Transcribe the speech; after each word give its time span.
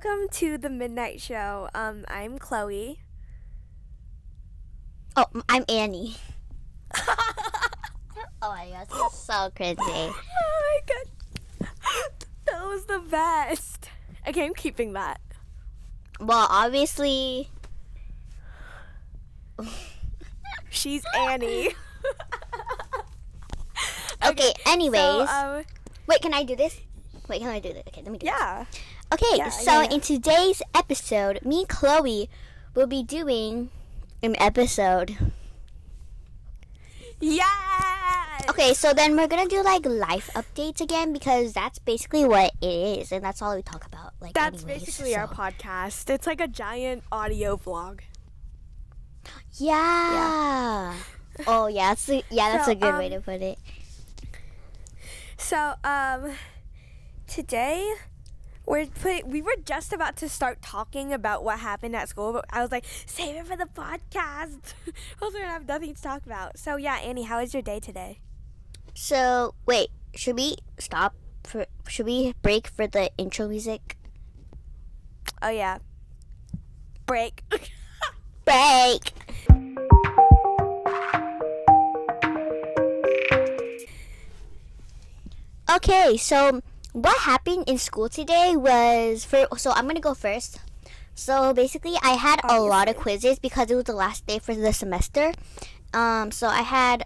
welcome 0.00 0.28
to 0.30 0.56
the 0.56 0.70
Midnight 0.70 1.20
Show. 1.20 1.68
Um, 1.74 2.04
I'm 2.06 2.38
Chloe. 2.38 3.00
Oh, 5.16 5.26
I'm 5.48 5.64
Annie. 5.68 6.14
oh 6.96 7.02
my 8.42 8.68
gosh, 8.70 8.86
this 8.86 9.12
is 9.12 9.18
so 9.18 9.50
crazy. 9.56 9.76
Oh 9.80 10.14
my 10.62 10.78
god, 10.86 11.06
that 12.46 12.62
was 12.64 12.84
the 12.84 13.00
best. 13.10 13.90
Okay, 14.28 14.44
I'm 14.44 14.54
keeping 14.54 14.92
that. 14.92 15.20
Well, 16.20 16.46
obviously, 16.48 17.48
She's 20.70 21.02
Annie. 21.16 21.70
okay. 24.26 24.52
Anyways, 24.66 25.00
So, 25.00 25.26
um, 25.26 25.64
wait, 26.06 26.22
can 26.22 26.34
I 26.34 26.44
do 26.44 26.54
this? 26.54 26.78
Wait, 27.28 27.40
can 27.40 27.48
I 27.48 27.58
do 27.58 27.72
this? 27.72 27.82
Okay, 27.88 28.02
let 28.02 28.12
me 28.12 28.18
do 28.18 28.26
this. 28.26 28.34
yeah. 28.38 28.64
Okay, 29.12 29.36
Yeah, 29.36 29.48
so 29.48 29.80
yeah, 29.80 29.90
in 29.90 30.00
today's 30.00 30.60
episode, 30.74 31.40
me 31.44 31.60
and 31.60 31.68
Chloe 31.68 32.28
will 32.74 32.86
be 32.86 33.02
doing 33.02 33.70
an 34.22 34.36
episode. 34.38 35.16
Yeah. 37.20 37.44
Okay, 38.50 38.74
so 38.74 38.92
then 38.92 39.16
we're 39.16 39.26
gonna 39.26 39.48
do 39.48 39.62
like 39.62 39.84
life 39.86 40.30
updates 40.34 40.80
again 40.80 41.12
because 41.12 41.52
that's 41.52 41.78
basically 41.78 42.24
what 42.24 42.52
it 42.60 43.00
is, 43.00 43.12
and 43.12 43.24
that's 43.24 43.40
all 43.40 43.56
we 43.56 43.62
talk 43.62 43.86
about. 43.86 44.12
Like 44.20 44.34
That's 44.34 44.62
anyways, 44.62 44.84
basically 44.84 45.16
our 45.16 45.26
podcast. 45.26 46.08
It's 46.10 46.26
like 46.26 46.40
a 46.40 46.48
giant 46.48 47.02
audio 47.10 47.56
vlog. 47.56 48.00
Yeah. 49.54 49.72
yeah. 49.72 50.94
Oh 51.46 51.66
yeah, 51.66 51.90
that's 51.90 52.08
a, 52.08 52.22
yeah, 52.30 52.52
that's 52.52 52.66
So, 52.66 52.72
a 52.72 52.74
good 52.74 52.94
way 52.94 53.06
um, 53.06 53.12
to 53.12 53.20
put 53.20 53.42
it. 53.42 53.58
So, 55.36 55.74
um, 55.84 56.32
today 57.26 57.94
we're 58.68 58.86
put, 58.86 59.26
we 59.26 59.40
were 59.40 59.56
just 59.64 59.92
about 59.92 60.16
to 60.18 60.28
start 60.28 60.60
talking 60.60 61.12
about 61.12 61.42
what 61.42 61.58
happened 61.60 61.96
at 61.96 62.08
school, 62.08 62.34
but 62.34 62.44
I 62.50 62.60
was 62.60 62.70
like, 62.70 62.84
save 63.06 63.36
it 63.36 63.46
for 63.46 63.56
the 63.56 63.64
podcast. 63.64 64.74
Else 65.22 65.32
we're 65.34 65.40
gonna 65.40 65.46
have 65.46 65.66
nothing 65.66 65.94
to 65.94 66.02
talk 66.02 66.26
about. 66.26 66.58
So 66.58 66.76
yeah, 66.76 66.96
Annie, 66.96 67.22
how 67.22 67.40
was 67.40 67.54
your 67.54 67.62
day 67.62 67.80
today? 67.80 68.20
So 68.94 69.54
wait, 69.66 69.88
should 70.14 70.36
we 70.36 70.56
stop 70.78 71.14
for? 71.44 71.66
Should 71.88 72.06
we 72.06 72.34
break 72.42 72.68
for 72.68 72.86
the 72.86 73.10
intro 73.16 73.48
music? 73.48 73.96
Oh 75.40 75.50
yeah, 75.50 75.78
break. 77.06 77.42
Break. 78.44 79.12
Okay, 85.70 86.16
so 86.16 86.62
what 87.02 87.16
happened 87.18 87.64
in 87.68 87.78
school 87.78 88.08
today 88.08 88.56
was 88.56 89.24
for 89.24 89.46
so 89.56 89.70
I'm 89.70 89.86
gonna 89.86 90.00
go 90.00 90.14
first. 90.14 90.60
So 91.14 91.52
basically, 91.52 91.94
I 92.02 92.10
had 92.10 92.40
a 92.44 92.60
lot 92.60 92.88
of 92.88 92.96
quizzes 92.96 93.38
because 93.38 93.70
it 93.70 93.74
was 93.74 93.84
the 93.84 93.92
last 93.92 94.26
day 94.26 94.38
for 94.38 94.54
the 94.54 94.72
semester. 94.72 95.32
Um, 95.92 96.30
so 96.30 96.46
I 96.46 96.62
had 96.62 97.04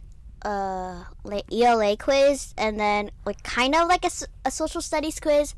like 1.24 1.44
ELA 1.52 1.96
quiz 1.96 2.54
and 2.58 2.78
then 2.80 3.10
like 3.24 3.42
kind 3.42 3.74
of 3.74 3.88
like 3.88 4.04
a, 4.04 4.10
a 4.44 4.50
social 4.50 4.80
studies 4.80 5.20
quiz. 5.20 5.54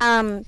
Um, 0.00 0.46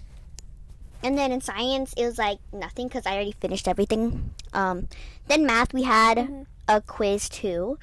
and 1.02 1.17
then 1.17 1.33
in 1.33 1.41
science 1.41 1.92
it 1.97 2.05
was 2.05 2.19
like 2.19 2.39
nothing 2.52 2.89
because 2.89 3.06
I 3.06 3.14
already 3.14 3.34
finished 3.41 3.69
everything. 3.69 4.34
Um, 4.52 4.89
then 5.27 5.47
math 5.47 5.75
we 5.75 5.83
had 5.83 6.47
a 6.67 6.80
quiz 6.80 7.28
too, 7.28 7.78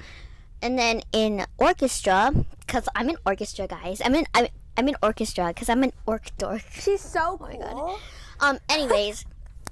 and 0.60 0.78
then 0.78 1.02
in 1.12 1.44
orchestra 1.58 2.32
because 2.66 2.88
I'm 2.94 3.08
in 3.08 3.16
orchestra, 3.24 3.66
guys. 3.66 4.02
I'm 4.04 4.14
in 4.14 4.26
I'm, 4.34 4.48
I'm 4.76 4.88
in 4.88 4.96
orchestra 5.02 5.48
because 5.48 5.68
I'm 5.68 5.82
an 5.82 5.92
orc 6.06 6.36
dork. 6.38 6.64
She's 6.72 7.00
so 7.00 7.38
cool. 7.38 7.48
my 7.48 7.56
God. 7.56 7.98
Um, 8.40 8.58
anyways, 8.68 9.24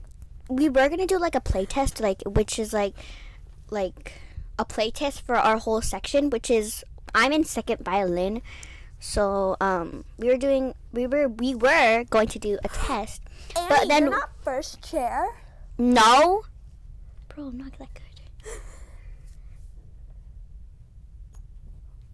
we 0.49 0.69
were 0.69 0.89
gonna 0.89 1.07
do 1.07 1.19
like 1.19 1.35
a 1.35 1.41
play 1.41 1.67
test, 1.67 2.01
like 2.01 2.23
which 2.27 2.59
is 2.59 2.73
like 2.73 2.95
like 3.71 4.13
a 4.59 4.65
play 4.65 4.91
test 4.91 5.23
for 5.27 5.37
our 5.37 5.59
whole 5.59 5.83
section, 5.83 6.31
which 6.31 6.51
is 6.51 6.85
I'm 7.15 7.33
in 7.33 7.45
second 7.45 7.85
violin. 7.85 8.43
So 9.01 9.57
um, 9.61 10.05
we 10.17 10.29
were 10.29 10.37
doing 10.37 10.75
we 10.93 11.07
were 11.07 11.29
we 11.29 11.55
were 11.55 12.05
going 12.09 12.29
to 12.29 12.39
do 12.39 12.59
a 12.65 12.69
test, 12.69 13.23
Annie, 13.57 13.67
but 13.69 13.89
then 13.89 14.03
you're 14.05 14.11
not 14.11 14.31
first 14.43 14.83
chair. 14.83 15.27
no, 15.77 16.45
bro, 17.29 17.49
I'm 17.49 17.59
not 17.59 17.79
that 17.79 17.93
good. 17.93 18.04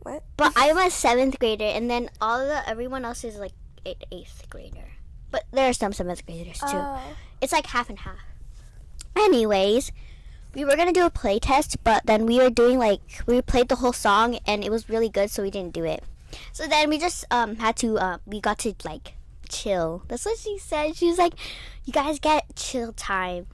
What? 0.02 0.22
But 0.36 0.52
I'm 0.56 0.78
a 0.78 0.90
seventh 0.90 1.38
grader, 1.38 1.64
and 1.64 1.90
then 1.90 2.10
all 2.20 2.38
the 2.38 2.68
everyone 2.68 3.04
else 3.04 3.24
is 3.24 3.36
like 3.36 3.52
eighth 3.84 4.48
grader. 4.48 4.88
But 5.30 5.44
there 5.52 5.68
are 5.68 5.72
some 5.72 5.92
seventh 5.92 6.26
graders 6.26 6.58
too. 6.58 6.66
Oh. 6.72 7.00
It's 7.40 7.52
like 7.52 7.66
half 7.66 7.88
and 7.88 7.98
half. 8.00 8.18
Anyways, 9.16 9.92
we 10.54 10.64
were 10.64 10.76
gonna 10.76 10.92
do 10.92 11.06
a 11.06 11.10
play 11.10 11.38
test, 11.38 11.82
but 11.84 12.06
then 12.06 12.26
we 12.26 12.38
were 12.38 12.50
doing 12.50 12.78
like 12.78 13.00
we 13.26 13.40
played 13.42 13.68
the 13.68 13.76
whole 13.76 13.92
song 13.92 14.38
and 14.46 14.64
it 14.64 14.70
was 14.70 14.88
really 14.88 15.08
good, 15.08 15.30
so 15.30 15.42
we 15.42 15.50
didn't 15.50 15.74
do 15.74 15.84
it. 15.84 16.02
So 16.52 16.66
then 16.66 16.88
we 16.88 16.98
just 16.98 17.24
um 17.30 17.56
had 17.56 17.76
to 17.76 17.98
uh, 17.98 18.18
we 18.26 18.40
got 18.40 18.58
to 18.60 18.74
like 18.84 19.14
chill. 19.48 20.02
That's 20.08 20.24
what 20.24 20.38
she 20.38 20.58
said. 20.58 20.96
She 20.96 21.06
was 21.06 21.18
like, 21.18 21.34
"You 21.84 21.92
guys 21.92 22.18
get 22.18 22.56
chill 22.56 22.92
time." 22.92 23.46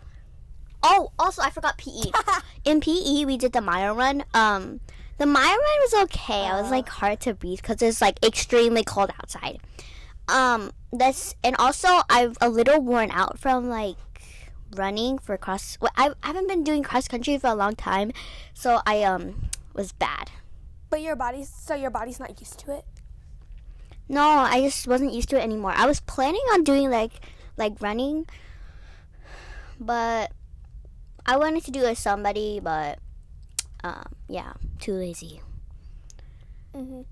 Oh, 0.82 1.10
also 1.18 1.42
I 1.42 1.50
forgot 1.50 1.78
PE. 1.78 2.12
In 2.64 2.80
PE 2.80 3.24
we 3.24 3.36
did 3.36 3.52
the 3.52 3.60
mile 3.60 3.94
run. 3.94 4.24
Um, 4.32 4.80
the 5.18 5.26
mile 5.26 5.44
run 5.44 5.80
was 5.80 5.94
okay. 6.04 6.44
I 6.44 6.60
was 6.60 6.70
like 6.70 6.88
hard 6.88 7.20
to 7.20 7.34
breathe 7.34 7.60
because 7.62 7.80
it's 7.82 8.00
like 8.00 8.24
extremely 8.24 8.84
cold 8.84 9.10
outside. 9.20 9.60
Um, 10.28 10.72
that's 10.92 11.34
and 11.44 11.56
also 11.58 11.88
I'm 12.10 12.34
a 12.40 12.48
little 12.48 12.80
worn 12.80 13.10
out 13.10 13.38
from 13.38 13.68
like 13.68 13.96
running 14.74 15.18
for 15.18 15.36
cross. 15.36 15.78
Well, 15.80 15.92
I, 15.96 16.10
I 16.22 16.28
haven't 16.28 16.48
been 16.48 16.64
doing 16.64 16.82
cross 16.82 17.08
country 17.08 17.38
for 17.38 17.48
a 17.48 17.54
long 17.54 17.76
time, 17.76 18.12
so 18.52 18.80
I 18.86 19.02
um 19.02 19.50
was 19.74 19.92
bad. 19.92 20.30
But 20.90 21.02
your 21.02 21.16
body's 21.16 21.48
so 21.48 21.74
your 21.74 21.90
body's 21.90 22.20
not 22.20 22.40
used 22.40 22.58
to 22.60 22.76
it. 22.76 22.84
No, 24.08 24.22
I 24.22 24.60
just 24.60 24.86
wasn't 24.86 25.14
used 25.14 25.30
to 25.30 25.36
it 25.36 25.42
anymore. 25.42 25.72
I 25.74 25.86
was 25.86 26.00
planning 26.00 26.44
on 26.52 26.64
doing 26.64 26.90
like 26.90 27.12
like 27.56 27.80
running, 27.80 28.26
but 29.80 30.32
I 31.24 31.36
wanted 31.36 31.64
to 31.64 31.70
do 31.70 31.80
it 31.80 31.90
with 31.90 31.98
somebody, 31.98 32.60
but 32.62 32.98
um 33.84 34.04
yeah, 34.28 34.52
too 34.80 34.92
lazy. 34.94 35.40
Mm-hmm. 36.74 37.02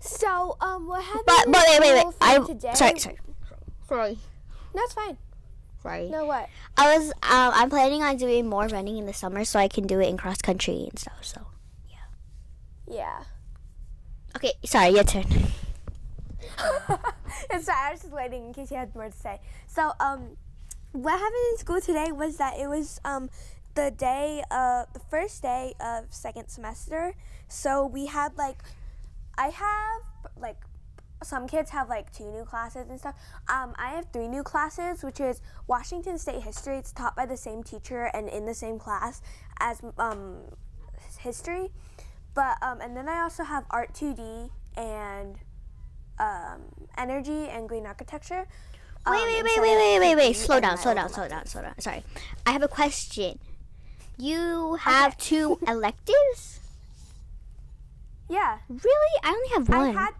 So 0.00 0.56
um, 0.60 0.86
what 0.86 1.02
happened? 1.02 1.24
But 1.26 1.46
in 1.46 1.52
but 1.52 1.64
wait 1.66 1.80
wait 1.80 1.92
wait. 1.94 2.00
school 2.00 2.12
for 2.12 2.24
I 2.24 2.38
today? 2.38 2.72
sorry 2.74 2.98
sorry 2.98 3.18
sorry 3.88 4.18
That's 4.74 4.92
fine. 4.92 5.16
sorry. 5.82 6.08
No 6.10 6.24
what? 6.26 6.48
I 6.76 6.96
was 6.96 7.08
um 7.10 7.52
I'm 7.54 7.70
planning 7.70 8.02
on 8.02 8.16
doing 8.16 8.46
more 8.48 8.66
running 8.66 8.98
in 8.98 9.06
the 9.06 9.12
summer 9.12 9.44
so 9.44 9.58
I 9.58 9.68
can 9.68 9.86
do 9.86 10.00
it 10.00 10.08
in 10.08 10.16
cross 10.16 10.38
country 10.42 10.86
and 10.90 10.98
stuff. 10.98 11.22
So 11.22 11.46
Yeah. 11.88 12.94
Yeah. 12.94 13.22
Okay, 14.36 14.52
sorry, 14.64 14.90
your 14.90 15.04
turn. 15.04 15.24
it's 17.50 17.64
sorry, 17.64 17.78
I 17.88 17.90
was 17.92 18.02
just 18.02 18.12
waiting 18.12 18.46
in 18.46 18.52
case 18.52 18.70
you 18.70 18.76
had 18.76 18.94
more 18.94 19.06
to 19.08 19.16
say. 19.16 19.40
So, 19.66 19.92
um, 19.98 20.36
what 20.92 21.12
happened 21.12 21.46
in 21.52 21.58
school 21.58 21.80
today 21.80 22.12
was 22.12 22.36
that 22.36 22.58
it 22.58 22.68
was 22.68 23.00
um 23.04 23.30
the 23.76 23.92
day 23.92 24.42
uh 24.50 24.84
the 24.92 25.00
first 25.10 25.42
day 25.42 25.74
of 25.80 26.12
second 26.12 26.48
semester. 26.48 27.14
So 27.46 27.86
we 27.86 28.06
had 28.06 28.36
like 28.36 28.62
I 29.38 29.48
have 29.48 30.02
like 30.36 30.56
some 31.22 31.46
kids 31.46 31.70
have 31.70 31.88
like 31.88 32.12
two 32.12 32.30
new 32.30 32.44
classes 32.44 32.88
and 32.90 32.98
stuff. 32.98 33.14
Um, 33.48 33.74
I 33.78 33.90
have 33.90 34.06
three 34.12 34.28
new 34.28 34.42
classes, 34.42 35.02
which 35.02 35.20
is 35.20 35.40
Washington 35.66 36.18
State 36.18 36.42
history. 36.42 36.76
It's 36.76 36.92
taught 36.92 37.16
by 37.16 37.26
the 37.26 37.36
same 37.36 37.62
teacher 37.62 38.10
and 38.12 38.28
in 38.28 38.44
the 38.44 38.54
same 38.54 38.78
class 38.78 39.22
as 39.60 39.80
um 39.98 40.38
history. 41.18 41.70
But 42.34 42.58
um, 42.62 42.80
and 42.80 42.96
then 42.96 43.08
I 43.08 43.20
also 43.22 43.44
have 43.44 43.64
art 43.70 43.94
2D 43.94 44.50
and 44.76 45.36
um, 46.18 46.62
energy 46.98 47.48
and 47.48 47.68
green 47.68 47.86
architecture. 47.86 48.46
Um, 49.06 49.14
Wait, 49.14 49.22
wait, 49.22 49.34
wait, 49.34 49.38
instead 49.38 49.62
wait, 49.62 49.72
of 49.72 49.78
wait, 49.78 49.98
wait, 50.00 50.16
wait. 50.16 50.36
Slow 50.36 50.60
down, 50.60 50.76
slow 50.78 50.92
down, 50.92 51.08
slow 51.08 51.28
down, 51.28 51.46
slow 51.46 51.62
down. 51.62 51.78
Sorry. 51.78 52.02
I 52.44 52.50
have 52.50 52.62
a 52.62 52.68
question. 52.68 53.38
You 54.18 54.76
have 54.80 55.16
two 55.18 55.58
electives? 55.68 56.60
Yeah, 58.28 58.58
Really? 58.68 59.20
I 59.22 59.28
only 59.30 59.48
have 59.54 59.68
one. 59.68 59.96
I 59.96 60.00
had. 60.02 60.14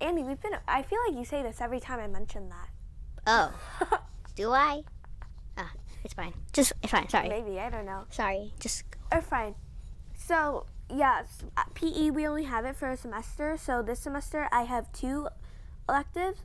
Andy, 0.00 0.22
we've 0.24 0.40
been. 0.40 0.52
I 0.66 0.82
feel 0.82 0.98
like 1.06 1.16
you 1.16 1.24
say 1.24 1.42
this 1.42 1.60
every 1.60 1.80
time 1.80 2.00
I 2.00 2.08
mention 2.08 2.48
that. 2.50 2.68
Oh. 3.26 3.98
Do 4.34 4.50
I? 4.50 4.82
Ah, 5.56 5.70
it's 6.02 6.14
fine. 6.14 6.34
Just 6.52 6.72
it's 6.82 6.90
fine. 6.90 7.08
Sorry. 7.08 7.28
Maybe 7.28 7.60
I 7.60 7.70
don't 7.70 7.86
know. 7.86 8.04
Sorry. 8.10 8.52
Just 8.58 8.82
Or 9.12 9.20
fine. 9.22 9.54
So 10.16 10.66
yeah, 10.92 11.22
uh, 11.56 11.62
PE 11.74 12.10
we 12.10 12.26
only 12.26 12.44
have 12.44 12.64
it 12.64 12.74
for 12.74 12.90
a 12.90 12.96
semester. 12.96 13.56
So 13.56 13.80
this 13.82 14.00
semester 14.00 14.48
I 14.50 14.62
have 14.62 14.92
two 14.92 15.28
electives, 15.88 16.40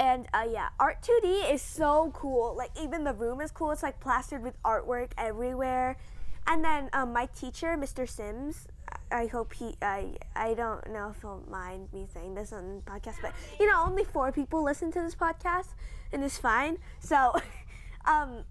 and 0.00 0.26
uh, 0.32 0.46
yeah, 0.50 0.70
art 0.80 1.02
2D 1.02 1.52
is 1.52 1.60
so 1.60 2.10
cool. 2.14 2.56
Like 2.56 2.70
even 2.82 3.04
the 3.04 3.12
room 3.12 3.42
is 3.42 3.50
cool. 3.50 3.70
It's 3.70 3.82
like 3.82 4.00
plastered 4.00 4.42
with 4.42 4.60
artwork 4.62 5.10
everywhere. 5.18 5.98
And 6.46 6.64
then 6.64 6.88
um, 6.94 7.12
my 7.12 7.26
teacher, 7.26 7.76
Mr. 7.76 8.08
Sims, 8.08 8.66
I 9.12 9.26
hope 9.26 9.52
he. 9.52 9.76
I 9.82 10.14
I 10.34 10.54
don't 10.54 10.90
know 10.90 11.10
if 11.10 11.20
he'll 11.20 11.44
mind 11.50 11.92
me 11.92 12.06
saying 12.12 12.34
this 12.34 12.50
on 12.50 12.76
the 12.76 12.90
podcast, 12.90 13.16
but 13.20 13.34
you 13.60 13.66
know, 13.66 13.84
only 13.86 14.04
four 14.04 14.32
people 14.32 14.64
listen 14.64 14.90
to 14.92 15.02
this 15.02 15.14
podcast, 15.14 15.74
and 16.12 16.24
it's 16.24 16.38
fine. 16.38 16.78
So, 17.00 17.34
um, 18.06 18.44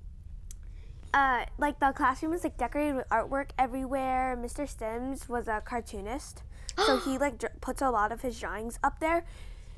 uh, 1.15 1.45
like 1.57 1.79
the 1.79 1.91
classroom 1.93 2.33
is 2.33 2.43
like 2.43 2.57
decorated 2.57 2.95
with 2.95 3.09
artwork 3.09 3.49
everywhere. 3.57 4.37
Mr. 4.39 4.69
Sims 4.69 5.27
was 5.27 5.47
a 5.47 5.61
cartoonist, 5.65 6.43
so 6.85 6.97
he 7.05 7.17
like 7.17 7.39
dr- 7.39 7.59
puts 7.59 7.81
a 7.81 7.89
lot 7.89 8.11
of 8.11 8.21
his 8.21 8.39
drawings 8.39 8.77
up 8.83 8.99
there. 8.99 9.25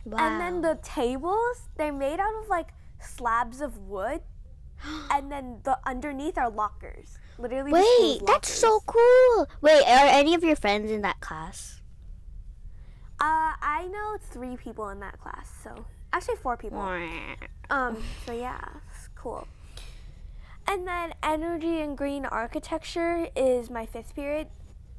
And 0.06 0.42
then 0.42 0.62
the 0.62 0.80
tables, 0.82 1.70
they're 1.78 1.94
made 1.94 2.20
out 2.20 2.34
of 2.42 2.50
like 2.50 2.70
slabs 3.00 3.62
of 3.62 3.78
wood, 3.78 4.22
and 5.12 5.32
then 5.32 5.60
the 5.64 5.78
underneath 5.86 6.38
are 6.38 6.50
lockers. 6.50 7.18
Literally, 7.38 7.72
Wait, 7.72 8.22
that's 8.26 8.52
so 8.52 8.82
cool. 8.86 9.48
Wait, 9.62 9.84
are 9.84 10.08
any 10.08 10.36
of 10.36 10.44
your 10.44 10.56
friends 10.56 10.92
in 10.92 11.02
that 11.02 11.20
class? 11.22 11.82
Uh, 13.20 13.54
I 13.62 13.88
know 13.92 14.18
three 14.20 14.58
people 14.58 14.90
in 14.90 15.00
that 15.00 15.20
class, 15.20 15.52
so 15.64 15.86
actually 16.14 16.38
four 16.38 16.58
people. 16.58 16.80
Um, 17.70 18.04
so 18.26 18.34
yeah, 18.34 18.60
it's 18.90 19.10
cool. 19.16 19.48
And 20.68 20.88
then 20.88 21.14
energy 21.24 21.82
and 21.82 21.98
green 21.98 22.26
architecture 22.26 23.28
is 23.36 23.70
my 23.70 23.86
fifth 23.86 24.16
period. 24.16 24.48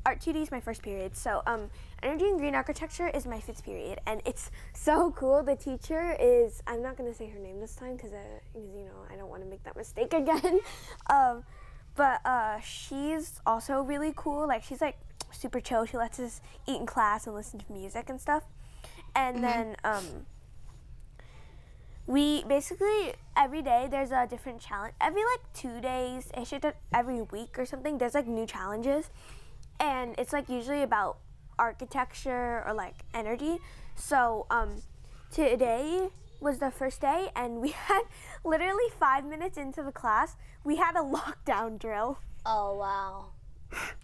Art 0.04 0.20
2D 0.20 0.42
is 0.42 0.50
my 0.50 0.60
first 0.60 0.82
period. 0.82 1.16
So 1.16 1.42
um, 1.46 1.70
energy 2.02 2.26
and 2.26 2.38
green 2.38 2.54
architecture 2.54 3.08
is 3.08 3.26
my 3.26 3.40
fifth 3.40 3.64
period, 3.64 4.00
and 4.06 4.20
it's 4.24 4.50
so 4.74 5.12
cool. 5.12 5.42
The 5.42 5.56
teacher 5.56 6.16
is 6.18 6.62
I'm 6.66 6.82
not 6.82 6.96
gonna 6.96 7.14
say 7.14 7.28
her 7.28 7.38
name 7.38 7.60
this 7.60 7.76
time 7.76 7.96
because 7.96 8.12
uh, 8.12 8.18
you 8.54 8.84
know 8.84 9.06
I 9.10 9.16
don't 9.16 9.28
want 9.28 9.42
to 9.42 9.48
make 9.48 9.62
that 9.64 9.76
mistake 9.76 10.12
again. 10.22 10.60
um, 11.10 11.44
but 11.94 12.24
uh, 12.24 12.58
she's 12.60 13.40
also 13.46 13.82
really 13.82 14.12
cool. 14.16 14.48
Like 14.48 14.62
she's 14.62 14.80
like 14.80 14.96
super 15.30 15.60
chill. 15.60 15.84
She 15.84 15.96
lets 15.96 16.18
us 16.18 16.40
eat 16.66 16.80
in 16.80 16.86
class 16.86 17.26
and 17.26 17.34
listen 17.34 17.58
to 17.58 17.72
music 17.72 18.08
and 18.08 18.20
stuff. 18.20 18.44
And 19.14 19.44
then 19.44 19.76
um, 19.84 20.26
we 22.06 22.44
basically 22.44 23.14
every 23.36 23.62
day 23.62 23.88
there's 23.90 24.10
a 24.10 24.26
different 24.28 24.60
challenge. 24.60 24.94
Every 25.00 25.22
like 25.22 25.52
two 25.54 25.80
days, 25.80 26.30
every 26.92 27.22
week 27.22 27.58
or 27.58 27.66
something. 27.66 27.98
There's 27.98 28.14
like 28.14 28.26
new 28.26 28.46
challenges, 28.46 29.10
and 29.80 30.14
it's 30.18 30.32
like 30.32 30.48
usually 30.48 30.82
about 30.82 31.18
architecture 31.58 32.62
or 32.66 32.74
like 32.74 33.04
energy. 33.14 33.58
So 33.94 34.46
um, 34.50 34.82
today 35.30 36.08
was 36.40 36.58
the 36.58 36.70
first 36.70 37.00
day, 37.00 37.28
and 37.36 37.60
we 37.60 37.70
had 37.88 38.02
literally 38.44 38.90
five 38.98 39.24
minutes 39.24 39.56
into 39.56 39.82
the 39.82 39.92
class, 39.92 40.36
we 40.64 40.76
had 40.76 40.96
a 40.96 41.02
lockdown 41.02 41.78
drill. 41.78 42.18
Oh 42.44 42.76
wow. 42.76 43.26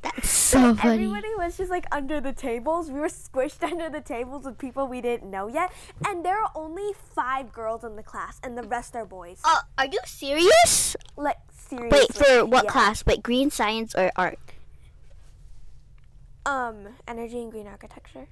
That's 0.03 0.31
so 0.49 0.75
funny. 0.75 1.05
Everybody 1.05 1.29
was 1.37 1.59
just 1.59 1.71
like 1.71 1.87
under 1.93 2.21
the 2.21 2.33
tables. 2.33 2.91
We 2.91 3.01
were 3.01 3.09
squished 3.09 3.63
under 3.71 3.91
the 3.91 4.01
tables 4.01 4.45
with 4.45 4.59
people 4.59 4.87
we 4.87 5.01
didn't 5.01 5.31
know 5.31 5.49
yet. 5.49 5.73
And 6.07 6.25
there 6.25 6.41
are 6.41 6.51
only 6.55 6.93
five 7.15 7.53
girls 7.53 7.85
in 7.85 7.97
the 7.97 8.03
class, 8.03 8.41
and 8.43 8.57
the 8.57 8.63
rest 8.63 8.97
are 8.97 9.05
boys. 9.05 9.41
Uh, 9.45 9.61
are 9.77 9.87
you 9.87 9.99
serious? 10.07 10.97
Like, 11.17 11.37
seriously. 11.53 11.99
Wait, 11.99 12.15
for 12.15 12.47
what 12.47 12.65
yeah. 12.65 12.71
class? 12.71 13.05
Wait, 13.05 13.23
green 13.23 13.51
science 13.51 13.95
or 13.95 14.11
art? 14.17 14.39
Um, 16.49 16.89
energy 17.07 17.43
and 17.43 17.53
green 17.53 17.67
architecture. 17.67 18.27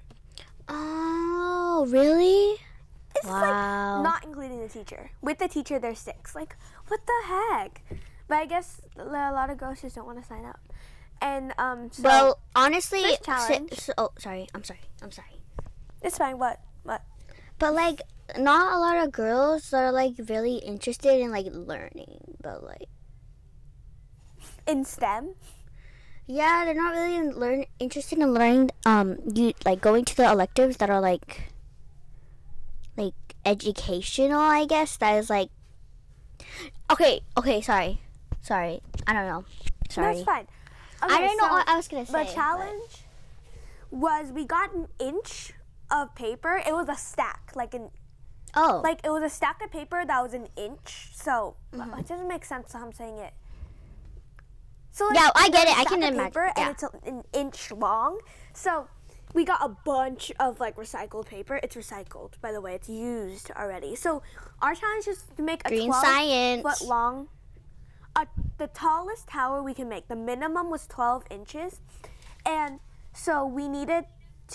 Oh, 0.67 1.85
really? 1.89 2.57
It's 3.15 3.25
Wow. 3.25 3.41
like 3.41 4.03
not 4.03 4.23
including 4.25 4.59
the 4.59 4.67
teacher. 4.69 5.11
With 5.21 5.37
the 5.37 5.47
teacher, 5.47 5.79
there's 5.79 5.99
six. 5.99 6.33
Like, 6.35 6.55
what 6.87 6.99
the 7.05 7.27
heck? 7.27 7.81
But 8.27 8.35
I 8.39 8.45
guess 8.45 8.81
a 8.97 9.05
lot 9.05 9.49
of 9.49 9.57
girls 9.57 9.81
just 9.81 9.95
don't 9.95 10.05
want 10.05 10.19
to 10.21 10.25
sign 10.27 10.45
up. 10.45 10.59
And 11.21 11.53
um, 11.57 11.89
so 11.91 12.03
well, 12.03 12.39
honestly, 12.55 13.03
challenge. 13.23 13.73
so- 13.73 13.93
oh, 13.97 14.11
sorry. 14.19 14.47
I'm 14.53 14.63
sorry. 14.63 14.81
I'm 15.01 15.11
sorry. 15.11 15.41
it's 16.01 16.17
fine. 16.17 16.37
What? 16.37 16.59
What? 16.83 17.01
But 17.59 17.73
like, 17.73 18.01
not 18.37 18.73
a 18.75 18.79
lot 18.79 18.97
of 18.97 19.11
girls 19.11 19.73
are 19.73 19.91
like 19.91 20.13
really 20.29 20.57
interested 20.57 21.19
in 21.21 21.31
like 21.31 21.47
learning. 21.51 22.35
But 22.41 22.63
like, 22.63 22.89
In 24.67 24.83
STEM? 24.85 25.35
Yeah, 26.27 26.65
they're 26.65 26.73
not 26.73 26.93
really 26.93 27.29
learn 27.31 27.65
interested 27.79 28.19
in 28.19 28.33
learning. 28.33 28.71
Um, 28.85 29.17
you 29.33 29.53
like 29.65 29.81
going 29.81 30.05
to 30.05 30.15
the 30.15 30.29
electives 30.29 30.77
that 30.77 30.89
are 30.89 31.01
like, 31.01 31.49
like 32.95 33.13
educational. 33.45 34.39
I 34.39 34.65
guess 34.65 34.97
that 34.97 35.13
is 35.17 35.29
like. 35.29 35.49
Okay. 36.91 37.21
Okay. 37.37 37.61
Sorry. 37.61 38.01
Sorry. 38.41 38.81
I 39.05 39.13
don't 39.13 39.27
know. 39.27 39.45
Sorry. 39.89 40.13
That's 40.15 40.25
fine. 40.25 40.47
I 41.01 41.05
Okay, 41.15 41.27
don't 41.27 41.37
know 41.37 41.47
what 41.53 41.67
I 41.69 41.75
was 41.75 41.87
gonna 41.87 42.05
say. 42.05 42.11
The 42.11 42.17
but- 42.25 42.33
challenge 42.33 42.91
was 43.91 44.31
we 44.31 44.45
got 44.45 44.73
an 44.73 44.87
inch 44.99 45.53
of 45.89 46.13
paper. 46.15 46.61
It 46.65 46.73
was 46.73 46.89
a 46.89 46.95
stack, 46.95 47.51
like 47.55 47.73
an 47.73 47.89
Oh. 48.55 48.81
like 48.83 49.01
it 49.05 49.09
was 49.11 49.23
a 49.23 49.29
stack 49.29 49.61
of 49.63 49.71
paper 49.71 50.03
that 50.05 50.21
was 50.23 50.33
an 50.33 50.47
inch. 50.57 51.09
So 51.13 51.55
Mm-hmm. 51.73 51.99
it 51.99 52.07
doesn't 52.07 52.27
make 52.27 52.43
sense 52.45 52.73
how 52.73 52.83
I'm 52.83 52.91
saying 52.93 53.17
it. 53.17 53.33
So 54.97 55.03
Yeah, 55.13 55.29
I 55.35 55.49
get 55.49 55.67
it. 55.67 55.77
I 55.77 55.85
can 55.85 56.01
imagine. 56.01 56.25
paper, 56.25 56.45
Yeah. 56.57 56.63
And 56.63 56.71
it's 56.73 56.83
a, 56.83 56.89
an 57.05 57.23
inch 57.33 57.71
long. 57.71 58.19
So 58.53 58.87
we 59.35 59.45
got 59.45 59.59
a 59.63 59.69
bunch 59.69 60.31
of 60.39 60.59
like 60.59 60.75
recycled 60.75 61.27
paper. 61.27 61.55
It's 61.61 61.75
recycled, 61.75 62.31
by 62.41 62.51
the 62.51 62.61
way. 62.61 62.73
It's 62.79 62.89
used 62.89 63.51
already. 63.51 63.95
So 63.95 64.23
our 64.63 64.73
challenge 64.73 65.07
is 65.07 65.19
to 65.37 65.43
make 65.43 65.61
a 65.65 65.69
Green 65.69 65.89
12 65.89 66.03
science. 66.05 66.61
foot 66.63 66.81
long. 66.87 67.27
Uh, 68.15 68.25
the 68.57 68.67
tallest 68.67 69.27
tower 69.27 69.61
we 69.61 69.75
can 69.75 69.87
make. 69.87 70.07
The 70.07 70.15
minimum 70.15 70.71
was 70.71 70.87
12 70.87 71.25
inches, 71.29 71.81
and 72.43 72.79
so 73.13 73.45
we 73.45 73.67
needed 73.69 74.05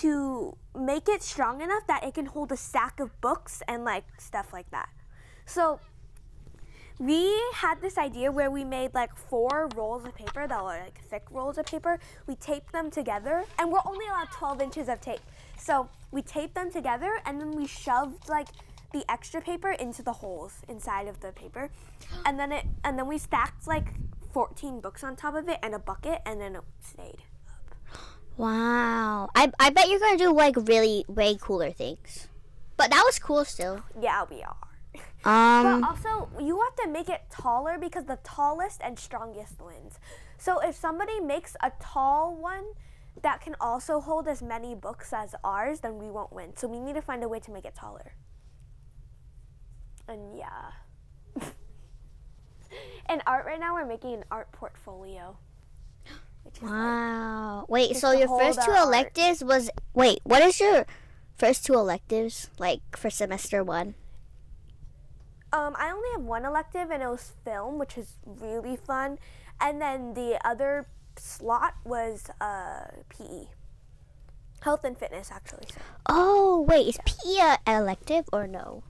to 0.03 0.56
make 0.75 1.06
it 1.09 1.23
strong 1.23 1.61
enough 1.61 1.87
that 1.87 2.03
it 2.03 2.15
can 2.15 2.27
hold 2.27 2.50
a 2.50 2.56
stack 2.56 2.99
of 2.99 3.09
books 3.21 3.62
and 3.69 3.85
like 3.85 4.05
stuff 4.19 4.53
like 4.53 4.69
that. 4.73 4.89
So 5.47 5.79
we 7.03 7.37
had 7.53 7.81
this 7.81 7.99
idea 7.99 8.31
where 8.31 8.49
we 8.49 8.63
made 8.63 8.95
like 8.95 9.17
four 9.17 9.69
rolls 9.75 10.05
of 10.05 10.15
paper 10.15 10.47
that 10.47 10.63
were 10.63 10.69
like 10.69 11.01
thick 11.01 11.25
rolls 11.33 11.59
of 11.59 11.67
paper. 11.67 11.99
We 12.29 12.37
taped 12.37 12.71
them 12.71 12.93
together, 12.93 13.45
and 13.59 13.73
we're 13.73 13.81
only 13.85 14.07
allowed 14.07 14.31
12 14.31 14.61
inches 14.61 14.89
of 14.89 15.01
tape. 15.01 15.21
So 15.59 15.89
we 16.13 16.23
taped 16.23 16.55
them 16.55 16.71
together, 16.71 17.21
and 17.27 17.41
then 17.41 17.51
we 17.51 17.67
shoved 17.67 18.29
like 18.29 18.47
the 18.93 19.05
extra 19.11 19.41
paper 19.41 19.73
into 19.73 20.05
the 20.05 20.13
holes 20.13 20.55
inside 20.69 21.09
of 21.09 21.19
the 21.19 21.33
paper, 21.33 21.71
and 22.25 22.39
then 22.39 22.53
it 22.53 22.67
and 22.85 22.97
then 22.97 23.09
we 23.09 23.19
stacked 23.19 23.67
like 23.67 23.94
14 24.32 24.81
books 24.81 25.03
on 25.03 25.17
top 25.17 25.35
of 25.35 25.49
it 25.49 25.59
and 25.61 25.75
a 25.75 25.81
bucket, 25.81 26.23
and 26.25 26.41
then 26.41 26.55
it 26.55 26.63
stayed. 26.81 27.19
Up. 27.49 27.99
Wow. 28.37 29.29
I 29.35 29.51
I 29.59 29.71
bet 29.71 29.89
you're 29.89 29.99
gonna 29.99 30.19
do 30.19 30.32
like 30.32 30.55
really 30.56 31.05
way 31.09 31.37
cooler 31.41 31.73
things. 31.73 32.29
But 32.77 32.91
that 32.93 33.03
was 33.05 33.19
cool 33.19 33.44
still. 33.44 33.82
Yeah, 34.01 34.25
we 34.31 34.43
are. 34.43 34.71
Um 35.25 35.81
But 35.81 35.89
also, 35.89 36.29
you 36.41 36.61
have 36.61 36.75
to 36.84 36.89
make 36.89 37.08
it 37.08 37.22
taller 37.31 37.79
because 37.79 38.05
the 38.06 38.19
tallest 38.25 38.81
and 38.82 38.99
strongest 38.99 39.61
wins. 39.61 39.99
So 40.37 40.58
if 40.58 40.75
somebody 40.75 41.20
makes 41.20 41.56
a 41.63 41.70
tall 41.81 42.34
one 42.34 42.65
that 43.22 43.41
can 43.41 43.55
also 43.61 44.01
hold 44.01 44.27
as 44.27 44.43
many 44.43 44.75
books 44.75 45.13
as 45.13 45.34
ours, 45.44 45.81
then 45.81 45.99
we 45.99 46.11
won't 46.11 46.32
win. 46.32 46.56
So 46.56 46.67
we 46.67 46.81
need 46.81 46.94
to 46.96 47.03
find 47.03 47.22
a 47.22 47.29
way 47.29 47.39
to 47.41 47.51
make 47.53 47.65
it 47.65 47.75
taller. 47.75 48.15
And 50.08 50.37
yeah. 50.37 50.72
In 53.08 53.22
art 53.27 53.46
right 53.46 53.61
now, 53.61 53.75
we're 53.75 53.87
making 53.87 54.15
an 54.15 54.25
art 54.31 54.51
portfolio. 54.53 55.37
Is 56.46 56.61
like, 56.63 56.72
Wow. 56.72 57.65
Wait, 57.69 57.96
so 57.96 58.11
your 58.13 58.29
first 58.29 58.63
two 58.63 58.72
our 58.72 58.79
art. 58.79 58.87
electives 58.89 59.44
was 59.44 59.70
wait, 59.94 60.20
what 60.25 60.43
is 60.43 60.58
your 60.61 60.87
first 61.37 61.65
two 61.65 61.75
electives 61.75 62.51
like 62.58 62.81
for 62.96 63.11
semester 63.11 63.63
1? 63.63 63.94
Um, 65.53 65.75
I 65.79 65.91
only 65.91 66.09
have 66.13 66.23
one 66.23 66.44
elective, 66.44 66.91
and 66.91 67.03
it 67.03 67.09
was 67.09 67.32
film, 67.44 67.79
which 67.79 67.99
is 67.99 68.15
really 68.25 68.77
fun. 68.77 69.19
And 69.61 69.81
then 69.81 70.15
the 70.15 70.41
other 70.44 70.87
slot 71.17 71.75
was 71.85 72.31
uh, 72.41 72.85
PE, 73.11 73.49
health 74.63 74.85
and 74.85 74.97
fitness, 74.97 75.31
actually. 75.31 75.67
So. 75.69 75.81
Oh, 76.09 76.63
wait, 76.63 76.89
is 76.89 76.99
PE 77.05 77.56
an 77.67 77.82
elective 77.82 78.25
or 78.32 78.47
no? 78.47 78.82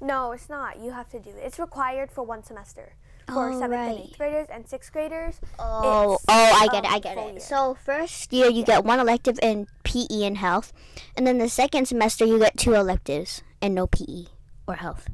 No, 0.00 0.32
it's 0.32 0.48
not. 0.48 0.80
You 0.80 0.90
have 0.92 1.08
to 1.10 1.18
do 1.18 1.30
it. 1.30 1.36
It's 1.42 1.58
required 1.58 2.10
for 2.10 2.22
one 2.22 2.42
semester 2.42 2.94
for 3.28 3.50
Oh, 3.50 3.58
seventh 3.58 3.74
and 3.90 3.98
eighth 3.98 4.18
graders 4.18 4.46
and 4.50 4.68
sixth 4.68 4.92
graders. 4.92 5.40
Oh, 5.58 6.14
It's, 6.14 6.24
oh, 6.28 6.52
I 6.62 6.68
get 6.70 6.84
it. 6.84 6.88
um, 6.88 6.94
I 6.94 6.98
get 7.00 7.18
it. 7.18 7.30
year. 7.32 7.40
So 7.40 7.74
first 7.84 8.32
year 8.32 8.48
you 8.48 8.62
get 8.64 8.84
one 8.84 9.00
elective 9.00 9.38
in 9.42 9.66
PE 9.84 10.22
and 10.22 10.38
health, 10.38 10.72
and 11.16 11.26
then 11.26 11.38
the 11.38 11.48
second 11.48 11.86
semester 11.86 12.24
you 12.24 12.38
get 12.38 12.56
two 12.56 12.74
electives 12.74 13.42
and 13.62 13.74
no 13.74 13.86
PE 13.86 14.26
or 14.68 14.74
health, 14.74 15.08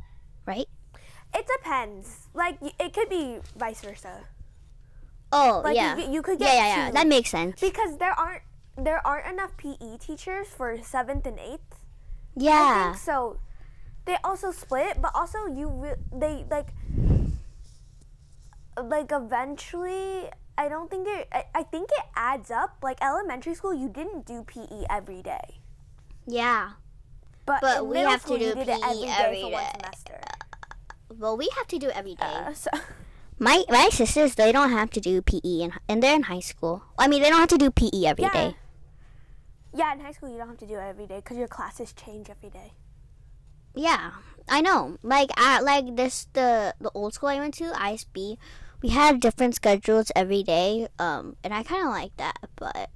right? 0.47 0.67
It 1.35 1.47
depends. 1.59 2.29
Like 2.35 2.59
it 2.63 2.93
could 2.93 3.09
be 3.09 3.39
vice 3.57 3.81
versa. 3.81 4.21
Oh, 5.33 5.63
Like 5.65 5.77
yeah. 5.77 5.97
you, 5.97 6.03
could- 6.05 6.15
you 6.15 6.23
could 6.23 6.41
yeah, 6.41 6.47
get 6.47 6.55
yeah, 6.57 6.77
yeah. 6.77 6.87
two. 6.89 6.93
That 6.93 7.07
makes 7.09 7.31
sense. 7.31 7.61
because 7.61 7.97
there 7.99 8.13
aren't 8.13 8.43
there 8.77 9.01
aren't 9.07 9.27
enough 9.33 9.57
PE 9.57 9.99
teachers 9.99 10.49
for 10.49 10.77
seventh 10.83 11.27
and 11.27 11.39
eighth. 11.39 11.81
Yeah. 12.37 12.51
I 12.53 12.55
Yeah. 12.55 12.85
think 12.93 12.97
so. 13.03 13.39
They 14.05 14.17
also 14.25 14.51
split, 14.53 15.01
but 15.01 15.13
also 15.15 15.47
you 15.47 15.69
re- 15.69 16.01
they 16.13 16.45
like 16.51 16.69
like 18.83 19.13
eventually 19.13 20.29
I 20.59 20.69
don't 20.69 20.91
think 20.91 21.09
it. 21.09 21.29
I, 21.33 21.45
I 21.55 21.63
think 21.63 21.89
it 21.93 22.05
adds 22.15 22.51
up. 22.51 22.77
Like 22.83 22.99
elementary 23.03 23.55
school, 23.55 23.73
you 23.75 23.89
didn't 23.89 24.27
do 24.27 24.43
PE 24.45 24.85
every 24.91 25.23
day, 25.23 25.61
Yeah. 26.27 26.73
But, 27.47 27.61
But 27.61 27.87
we 27.87 27.99
have 27.99 28.25
to 28.27 28.39
do 28.39 28.55
PE 28.55 28.71
every 28.73 29.07
day 29.07 29.15
every 29.19 29.41
for 29.43 29.51
one 29.51 29.65
semester. 29.75 30.21
Well, 31.19 31.37
we 31.37 31.49
have 31.57 31.67
to 31.69 31.79
do 31.79 31.89
it 31.89 31.97
every 31.97 32.15
day. 32.15 32.25
Uh, 32.25 32.53
so 32.55 32.71
My 33.39 33.65
my 33.69 33.89
sisters 33.91 34.35
they 34.37 34.53
don't 34.53 34.71
have 34.71 34.91
to 34.91 35.01
do 35.01 35.21
PE 35.23 35.63
and 35.63 35.73
and 35.89 36.03
they're 36.03 36.15
in 36.15 36.25
high 36.25 36.41
school. 36.41 36.85
I 36.99 37.09
mean 37.09 37.23
they 37.23 37.31
don't 37.31 37.41
have 37.41 37.49
to 37.51 37.59
do 37.59 37.71
PE 37.71 38.05
every 38.07 38.25
Yeah. 38.25 38.33
day. 38.33 38.57
yeah, 39.75 39.93
in 39.95 40.01
high 40.01 40.13
school 40.13 40.29
you 40.31 40.39
don't 40.39 40.49
have 40.49 40.59
to 40.59 40.67
do 40.67 40.75
it 40.75 40.83
every 40.87 41.07
day 41.07 41.17
because 41.17 41.37
your 41.37 41.49
classes 41.49 41.93
change 41.93 42.31
every 42.31 42.51
day. 42.51 42.73
Yeah, 43.75 44.13
I 44.49 44.61
know. 44.61 44.99
Like 45.03 45.31
at 45.41 45.65
like 45.65 45.97
this 45.97 46.29
the 46.35 46.75
the 46.81 46.91
old 46.95 47.15
school 47.15 47.31
I 47.31 47.39
went 47.41 47.55
to 47.55 47.73
ISB, 47.73 48.37
we 48.83 48.91
had 48.91 49.19
different 49.19 49.57
schedules 49.57 50.13
every 50.15 50.43
day. 50.45 50.87
Um, 50.99 51.37
and 51.43 51.53
I 51.53 51.63
kind 51.65 51.83
of 51.83 51.91
like 51.91 52.15
that, 52.19 52.37
but 52.55 52.91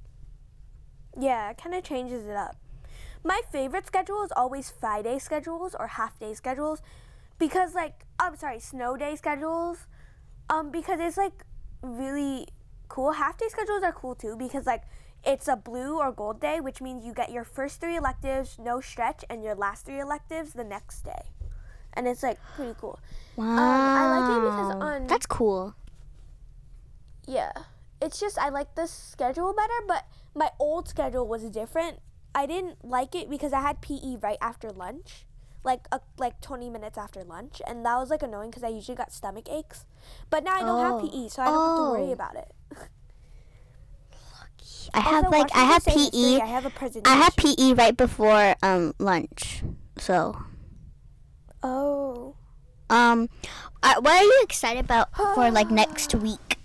Yeah, 1.19 1.49
it 1.49 1.57
kind 1.57 1.75
of 1.75 1.83
changes 1.83 2.25
it 2.25 2.35
up. 2.37 2.55
My 3.23 3.41
favorite 3.51 3.87
schedule 3.87 4.23
is 4.23 4.31
always 4.35 4.69
Friday 4.69 5.19
schedules 5.19 5.75
or 5.77 5.87
half 5.87 6.17
day 6.19 6.33
schedules 6.33 6.81
because 7.39 7.75
like 7.75 8.05
I'm 8.19 8.35
sorry, 8.35 8.59
snow 8.59 8.97
day 8.97 9.15
schedules. 9.15 9.87
Um 10.49 10.71
because 10.71 10.99
it's 10.99 11.17
like 11.17 11.43
really 11.81 12.47
cool. 12.87 13.11
Half 13.11 13.37
day 13.37 13.47
schedules 13.49 13.83
are 13.83 13.91
cool 13.91 14.15
too 14.15 14.35
because 14.37 14.65
like 14.65 14.83
it's 15.25 15.47
a 15.47 15.55
blue 15.55 15.97
or 15.99 16.11
gold 16.11 16.39
day, 16.39 16.59
which 16.61 16.79
means 16.81 17.05
you 17.05 17.13
get 17.13 17.31
your 17.31 17.43
first 17.43 17.81
three 17.81 17.97
electives, 17.97 18.57
no 18.59 18.79
stretch, 18.79 19.25
and 19.29 19.43
your 19.43 19.55
last 19.55 19.85
three 19.85 19.99
electives 19.99 20.53
the 20.53 20.63
next 20.63 21.01
day. 21.03 21.31
And 21.93 22.07
it's 22.07 22.23
like 22.23 22.37
pretty 22.55 22.75
cool. 22.79 22.99
wow, 23.35 23.45
I 23.49 24.19
like 24.19 24.29
it 24.29 24.41
because 24.41 24.75
on- 24.79 25.07
that's 25.07 25.25
cool. 25.25 25.75
Yeah. 27.27 27.51
It's 28.01 28.19
just 28.19 28.37
I 28.37 28.49
like 28.49 28.75
this 28.75 28.91
schedule 28.91 29.53
better, 29.53 29.73
but 29.87 30.05
my 30.35 30.51
old 30.59 30.87
schedule 30.87 31.27
was 31.27 31.43
different. 31.49 31.99
I 32.35 32.45
didn't 32.45 32.85
like 32.85 33.15
it 33.15 33.29
because 33.29 33.53
I 33.53 33.61
had 33.61 33.81
PE 33.81 34.17
right 34.21 34.37
after 34.41 34.69
lunch, 34.71 35.25
like 35.63 35.87
uh, 35.91 35.99
like 36.17 36.39
20 36.41 36.69
minutes 36.69 36.97
after 36.97 37.23
lunch, 37.23 37.61
and 37.67 37.85
that 37.85 37.97
was 37.97 38.09
like 38.09 38.21
annoying 38.23 38.49
because 38.51 38.63
I 38.63 38.69
usually 38.69 38.95
got 38.95 39.11
stomach 39.11 39.49
aches. 39.49 39.85
But 40.29 40.43
now 40.43 40.53
I 40.55 40.63
don't 40.63 40.79
Oh. 40.79 40.85
have 40.85 40.99
PE, 40.99 41.29
so 41.29 41.41
I 41.41 41.45
don't 41.51 41.63
have 41.63 41.75
to 41.75 41.81
worry 41.83 42.09
Oh. 42.09 42.13
about 42.13 42.35
it. 42.35 42.53
I 44.93 44.99
have 45.01 45.29
like 45.31 45.49
I 45.55 45.63
have 45.65 45.85
PE. 45.85 46.39
I 46.39 46.45
have 46.45 46.65
a 46.65 46.69
presentation. 46.69 47.19
I 47.19 47.23
have 47.23 47.35
PE 47.35 47.73
right 47.73 47.95
before 47.95 48.55
um 48.63 48.93
lunch. 48.99 49.63
So 49.97 50.37
Oh. 51.63 52.35
um, 52.89 53.29
uh, 53.83 53.95
what 53.99 54.13
are 54.13 54.23
you 54.23 54.39
excited 54.43 54.85
about 54.85 55.09
for 55.35 55.51
like 55.51 55.69
next 55.71 56.13
week? 56.21 56.57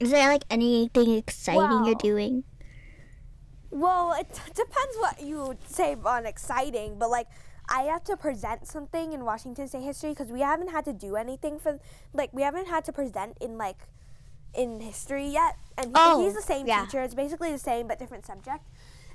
Is 0.00 0.10
there 0.10 0.28
like 0.28 0.44
anything 0.50 1.14
exciting 1.14 1.84
you're 1.84 1.94
doing? 1.94 2.44
Well, 3.70 4.12
it 4.18 4.28
t- 4.32 4.40
depends 4.48 4.96
what 4.98 5.22
you 5.22 5.56
say 5.66 5.96
on 6.04 6.26
exciting, 6.26 6.98
but 6.98 7.10
like 7.10 7.28
I 7.68 7.82
have 7.82 8.02
to 8.04 8.16
present 8.16 8.66
something 8.66 9.12
in 9.12 9.24
Washington 9.24 9.68
State 9.68 9.82
history 9.82 10.10
because 10.10 10.32
we 10.32 10.40
haven't 10.40 10.70
had 10.70 10.84
to 10.86 10.92
do 10.92 11.14
anything 11.16 11.58
for 11.58 11.78
like 12.12 12.30
we 12.32 12.42
haven't 12.42 12.66
had 12.66 12.84
to 12.86 12.92
present 12.92 13.36
in 13.40 13.56
like 13.58 13.78
in 14.54 14.80
history 14.80 15.26
yet, 15.28 15.56
and 15.78 15.86
he- 15.86 15.92
Oh, 15.94 16.24
he's 16.24 16.34
the 16.34 16.42
same 16.42 16.66
yeah. 16.66 16.84
teacher. 16.84 17.00
It's 17.02 17.14
basically 17.14 17.52
the 17.52 17.58
same 17.58 17.86
but 17.86 17.98
different 18.00 18.26
subject, 18.26 18.64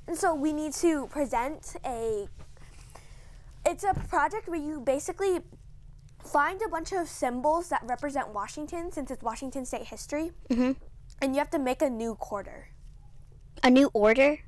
and 0.08 0.18
so 0.18 0.34
we 0.34 0.54
need 0.54 0.74
to 0.76 1.08
present 1.08 1.76
a. 1.86 2.28
It's 3.66 3.84
a 3.84 3.94
project 3.94 4.48
where 4.48 4.60
you 4.60 4.80
basically 4.80 5.40
find 6.24 6.62
a 6.62 6.70
bunch 6.70 6.94
of 6.94 7.10
symbols 7.10 7.68
that 7.70 7.82
represent 7.84 8.30
Washington 8.30 8.92
since 8.92 9.12
it's 9.12 9.22
Washington 9.24 9.66
State 9.66 9.88
history, 9.88 10.32
hmm 10.50 10.72
and 11.22 11.34
you 11.34 11.40
have 11.40 11.50
to 11.52 11.60
make 11.60 11.82
a 11.82 11.90
new 11.90 12.16
quarter. 12.16 12.70
A 13.64 13.70
new 13.70 13.90
order? 13.94 14.40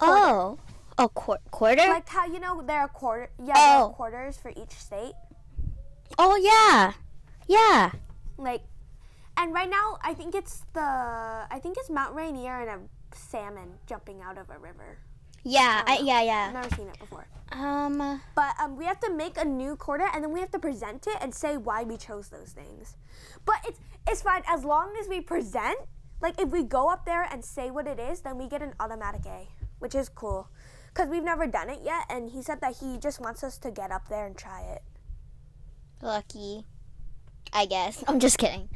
That 0.00 0.08
Oh, 0.08 0.58
a 0.98 1.08
quar- 1.08 1.38
quarter? 1.50 1.82
like 1.88 2.08
how 2.08 2.26
you 2.26 2.40
know 2.40 2.62
there 2.62 2.80
are 2.80 2.88
quarter 2.88 3.30
yeah 3.38 3.54
there 3.54 3.78
Oh. 3.78 3.86
are 3.86 3.90
quarters 3.92 4.36
for 4.36 4.50
each 4.50 4.72
state? 4.72 5.14
Oh 6.18 6.36
yeah, 6.36 6.92
yeah. 7.46 7.92
like 8.38 8.62
and 9.36 9.52
right 9.54 9.70
now 9.70 9.98
i 10.02 10.14
think 10.14 10.34
it's 10.34 10.64
the 10.72 10.80
i 10.82 11.58
think 11.62 11.76
it's 11.78 11.88
mount 11.90 12.14
rainier 12.14 12.58
and 12.60 12.70
a 12.70 13.16
salmon 13.16 13.78
jumping 13.86 14.20
out 14.22 14.38
of 14.38 14.48
a 14.50 14.58
river. 14.58 14.98
Yeah, 15.44 15.82
I, 15.86 15.98
yeah, 16.02 16.22
yeah. 16.22 16.46
i've 16.48 16.54
never 16.54 16.74
seen 16.76 16.88
it 16.88 16.98
before. 16.98 17.26
Um, 17.52 18.20
but 18.34 18.52
um, 18.60 18.76
we 18.76 18.84
have 18.84 19.00
to 19.00 19.10
make 19.14 19.38
a 19.38 19.44
new 19.44 19.76
quarter 19.76 20.06
and 20.12 20.22
then 20.22 20.32
we 20.32 20.40
have 20.40 20.50
to 20.50 20.58
present 20.58 21.06
it 21.06 21.16
and 21.22 21.32
say 21.34 21.56
why 21.56 21.84
we 21.84 21.96
chose 21.96 22.28
those 22.28 22.50
things. 22.50 22.96
But 23.46 23.56
it's 23.66 23.80
it's 24.06 24.20
fine. 24.22 24.42
As 24.48 24.64
long 24.64 24.92
as 25.00 25.08
we 25.08 25.20
present 25.20 25.78
like 26.20 26.38
if 26.40 26.50
we 26.50 26.64
go 26.64 26.88
up 26.90 27.06
there 27.06 27.22
and 27.22 27.44
say 27.44 27.70
what 27.70 27.86
it 27.86 27.98
is 28.00 28.20
then 28.22 28.36
we 28.36 28.48
get 28.48 28.60
an 28.62 28.74
automatic 28.80 29.24
a 29.26 29.46
which 29.78 29.94
is 29.94 30.08
cool 30.08 30.48
because 30.92 31.08
we've 31.08 31.22
never 31.24 31.46
done 31.46 31.68
it 31.70 31.80
yet 31.84 32.04
and 32.10 32.30
he 32.30 32.42
said 32.42 32.60
that 32.60 32.76
he 32.80 32.98
just 32.98 33.20
wants 33.20 33.44
us 33.44 33.58
to 33.58 33.70
get 33.70 33.90
up 33.90 34.08
there 34.08 34.26
and 34.26 34.36
try 34.36 34.62
it 34.62 34.82
lucky. 36.02 36.64
I 37.52 37.66
guess. 37.66 38.04
I'm 38.08 38.20
just 38.20 38.38
kidding. 38.38 38.68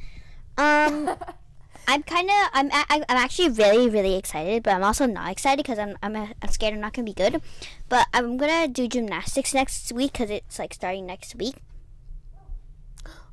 Um, 0.57 1.11
I'm 1.89 2.03
kind 2.05 2.29
of, 2.31 2.49
I'm, 2.53 2.69
a- 2.71 2.87
I'm 2.91 3.05
actually 3.09 3.51
really, 3.51 3.89
really 3.91 4.17
excited, 4.17 4.63
but 4.63 4.75
I'm 4.75 4.85
also 4.85 5.07
not 5.07 5.31
excited 5.31 5.65
because 5.65 5.79
I'm, 5.79 5.97
I'm, 6.03 6.17
I'm 6.17 6.49
scared 6.51 6.75
I'm 6.75 6.81
not 6.81 6.93
gonna 6.95 7.05
be 7.07 7.13
good. 7.15 7.43
But 7.89 8.07
I'm 8.15 8.37
gonna 8.37 8.69
do 8.69 8.89
gymnastics 8.89 9.53
next 9.53 9.91
week 9.93 10.13
because 10.13 10.31
it's 10.31 10.59
like 10.59 10.75
starting 10.75 11.07
next 11.07 11.35
week. 11.35 11.57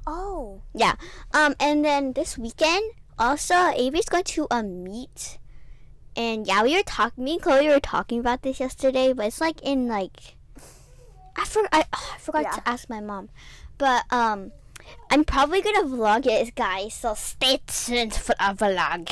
oh 0.08 0.62
Yeah. 0.74 0.96
Um, 1.34 1.56
and 1.60 1.84
then 1.86 2.14
this 2.14 2.38
weekend, 2.38 2.94
also, 3.18 3.54
Avery's 3.76 4.06
going 4.06 4.24
to 4.24 4.48
um 4.50 4.84
meet. 4.84 5.38
And 6.20 6.46
yeah, 6.46 6.64
we 6.64 6.76
were 6.76 6.84
talking. 6.84 7.24
Me 7.24 7.34
and 7.36 7.42
Chloe 7.42 7.70
were 7.70 7.80
talking 7.80 8.20
about 8.20 8.42
this 8.42 8.60
yesterday, 8.60 9.14
but 9.14 9.28
it's 9.28 9.40
like 9.40 9.62
in 9.64 9.88
like, 9.88 10.36
I 11.38 11.46
for 11.46 11.62
I, 11.72 11.86
oh, 11.94 12.12
I 12.14 12.18
forgot 12.20 12.44
Yeah. 12.44 12.52
to 12.52 12.68
ask 12.68 12.90
my 12.90 13.00
mom, 13.00 13.30
but 13.78 14.04
um, 14.12 14.52
I'm 15.10 15.24
probably 15.24 15.62
gonna 15.62 15.84
vlog 15.84 16.26
it, 16.28 16.56
guys. 16.56 16.94
So 16.94 17.14
stay 17.14 17.62
tuned 17.68 18.14
for 18.14 18.36
a 18.38 18.54
vlog. 18.54 19.10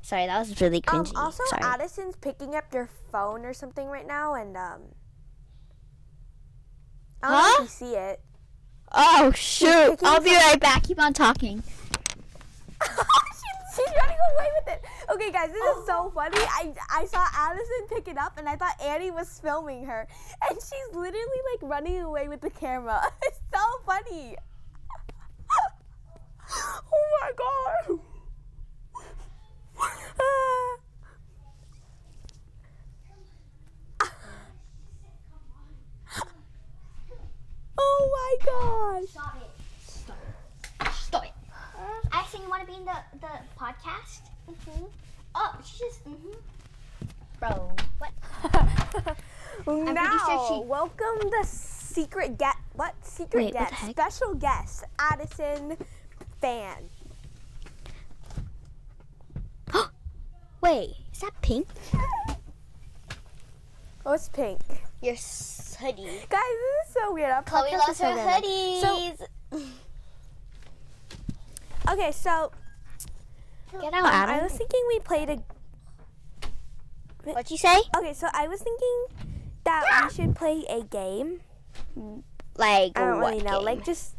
Sorry, 0.00 0.26
that 0.26 0.38
was 0.38 0.60
really 0.60 0.82
Um, 0.86 1.04
cringy. 1.04 1.16
also, 1.16 1.42
Sorry. 1.48 1.62
Addison's 1.64 2.14
picking 2.14 2.54
up 2.54 2.72
your 2.72 2.88
phone 3.10 3.44
or 3.44 3.52
something 3.52 3.88
right 3.88 4.06
now, 4.06 4.34
and 4.34 4.56
um, 4.56 4.82
I 7.20 7.28
don't 7.30 7.42
know 7.42 7.54
if 7.54 7.60
you 7.62 7.86
see 7.88 7.94
it. 7.96 8.20
oh 8.92 9.32
shoot! 9.34 9.98
I'll 10.04 10.20
be 10.20 10.34
right 10.36 10.60
back. 10.60 10.84
Keep 10.84 11.00
on 11.00 11.14
talking. 11.14 11.64
Away 14.30 14.48
with 14.58 14.68
it. 14.74 14.80
Okay, 15.12 15.30
guys, 15.32 15.50
this 15.50 15.76
is 15.76 15.84
so 15.86 16.06
oh. 16.06 16.10
funny. 16.14 16.38
I 16.38 16.72
I 16.90 17.04
saw 17.06 17.26
Addison 17.34 17.86
pick 17.88 18.06
it 18.08 18.16
up, 18.16 18.38
and 18.38 18.48
I 18.48 18.54
thought 18.56 18.80
Annie 18.80 19.10
was 19.10 19.38
filming 19.40 19.84
her, 19.84 20.06
and 20.48 20.58
she's 20.60 20.94
literally 20.94 21.42
like 21.52 21.62
running 21.62 22.00
away 22.02 22.28
with 22.28 22.40
the 22.40 22.50
camera. 22.50 23.02
It's 23.22 23.40
so 23.52 23.60
funny. 23.86 24.36
oh 26.92 27.06
my 27.20 27.30
god. 27.36 27.88
oh 37.78 38.10
my 38.12 38.36
gosh. 38.44 39.08
Stop 39.10 39.36
it. 39.36 39.50
Stop 39.86 40.16
it. 40.22 40.34
Stop 40.94 41.24
it. 41.24 41.32
You 42.34 42.48
want 42.48 42.62
to 42.62 42.66
be 42.66 42.78
in 42.78 42.84
the, 42.86 42.96
the 43.20 43.26
podcast? 43.58 44.22
Mm-hmm. 44.48 44.84
Oh, 45.34 45.54
she 45.64 45.78
just. 45.80 46.02
Mm-hmm. 46.08 46.30
Bro, 47.38 47.76
what? 47.98 48.10
now, 49.94 50.18
sure 50.26 50.62
she- 50.62 50.66
welcome 50.66 51.18
the 51.30 51.44
secret 51.44 52.38
guest. 52.38 52.56
What 52.74 52.94
secret 53.02 53.44
Wait, 53.44 53.52
guest? 53.52 53.74
Special 53.90 54.34
guest, 54.34 54.84
Addison 54.98 55.76
fan. 56.40 56.88
Wait, 60.62 60.94
is 61.12 61.20
that 61.20 61.34
pink? 61.42 61.68
Oh, 64.06 64.12
it's 64.14 64.30
pink. 64.30 64.60
Your 65.02 65.14
hoodie. 65.14 66.02
Guys, 66.30 66.40
this 66.40 66.88
is 66.88 66.94
so 66.94 67.12
weird. 67.12 67.30
Our 67.30 67.42
Chloe 67.42 67.72
loves 67.72 67.98
so 67.98 68.10
her 68.10 68.16
hoodies. 68.16 69.18
Okay, 71.92 72.10
so 72.10 72.50
Get 73.70 73.92
um, 73.92 74.04
out, 74.04 74.28
I 74.28 74.42
was 74.42 74.52
thinking 74.52 74.80
we 74.88 74.98
played 75.00 75.28
a. 75.28 75.38
What'd 77.24 77.50
you 77.50 77.58
say? 77.58 77.80
Okay, 77.96 78.12
so 78.12 78.28
I 78.32 78.48
was 78.48 78.60
thinking 78.60 79.28
that 79.64 79.84
we 80.02 80.10
should 80.14 80.34
play 80.34 80.64
a 80.68 80.82
game. 80.82 81.40
Like, 82.56 82.92
I 82.96 83.06
don't 83.06 83.20
what 83.20 83.32
really 83.32 83.44
know, 83.44 83.58
game? 83.58 83.64
like 83.64 83.84
just 83.84 84.16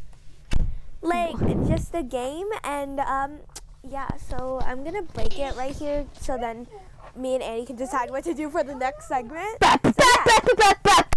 like 1.01 1.37
just 1.67 1.93
a 1.95 2.03
game, 2.03 2.47
and 2.63 2.99
um, 2.99 3.39
yeah. 3.81 4.09
So 4.17 4.59
I'm 4.63 4.83
gonna 4.83 5.03
break 5.03 5.39
it 5.39 5.55
right 5.55 5.75
here, 5.75 6.05
so 6.19 6.37
then 6.37 6.67
me 7.15 7.35
and 7.35 7.43
Annie 7.43 7.65
can 7.65 7.75
decide 7.75 8.09
what 8.09 8.23
to 8.25 8.33
do 8.33 8.49
for 8.49 8.63
the 8.63 8.75
next 8.75 9.07
segment. 9.07 9.59
Bap, 9.59 9.81
bap. 9.81 11.09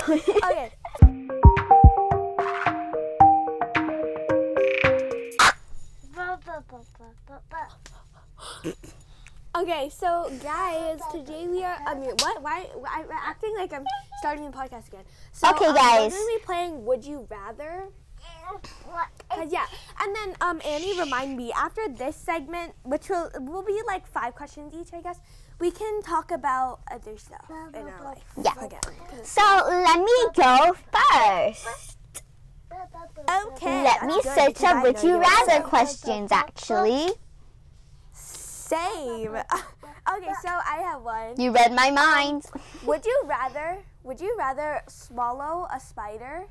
Okay. 0.08 1.40
Okay, 9.56 9.90
so 9.90 10.30
guys, 10.44 11.00
today 11.10 11.48
we 11.48 11.64
are. 11.64 11.76
I 11.84 11.94
mean, 11.94 12.10
what? 12.22 12.40
Why? 12.40 12.66
I'm 12.88 13.06
acting 13.10 13.52
like 13.56 13.72
I'm 13.72 13.84
starting 14.20 14.44
the 14.48 14.56
podcast 14.56 14.86
again. 14.88 15.02
So, 15.32 15.50
Okay, 15.50 15.66
um, 15.66 15.74
guys. 15.74 16.12
We're 16.12 16.18
gonna 16.18 16.38
be 16.38 16.44
playing 16.44 16.84
Would 16.84 17.04
You 17.04 17.26
Rather. 17.28 17.88
Cause 19.30 19.48
yeah, 19.52 19.66
and 20.00 20.14
then 20.14 20.34
um, 20.40 20.60
Annie, 20.64 20.98
remind 20.98 21.36
me 21.36 21.52
after 21.52 21.88
this 21.88 22.14
segment, 22.16 22.74
which 22.84 23.08
will 23.08 23.30
will 23.40 23.62
be 23.64 23.80
like 23.86 24.06
five 24.06 24.34
questions 24.34 24.72
each, 24.74 24.92
I 24.92 25.00
guess. 25.00 25.18
We 25.58 25.70
can 25.70 26.02
talk 26.02 26.30
about 26.30 26.80
other 26.90 27.16
stuff 27.18 27.44
in 27.74 27.88
our 27.88 28.04
life. 28.04 28.22
Yeah. 28.42 28.64
Again. 28.64 28.80
'Cause- 28.82 29.28
So 29.28 29.42
let 29.66 29.98
me 29.98 30.18
go 30.34 30.74
first. 30.94 31.88
Okay. 32.72 33.82
Let 33.84 34.06
me 34.06 34.14
good, 34.22 34.34
search 34.34 34.62
up 34.64 34.82
would 34.84 35.02
you 35.02 35.18
rather 35.18 35.60
questions 35.62 36.30
actually. 36.32 37.10
Same. 38.70 39.34
okay, 40.14 40.32
so 40.42 40.48
I 40.48 40.80
have 40.84 41.02
one. 41.02 41.40
You 41.40 41.50
read 41.52 41.72
my 41.72 41.90
mind. 41.90 42.46
Um, 42.54 42.60
would 42.86 43.04
you 43.04 43.22
rather 43.26 43.78
would 44.04 44.20
you 44.20 44.34
rather 44.38 44.82
swallow 44.88 45.66
a 45.74 45.80
spider 45.80 46.44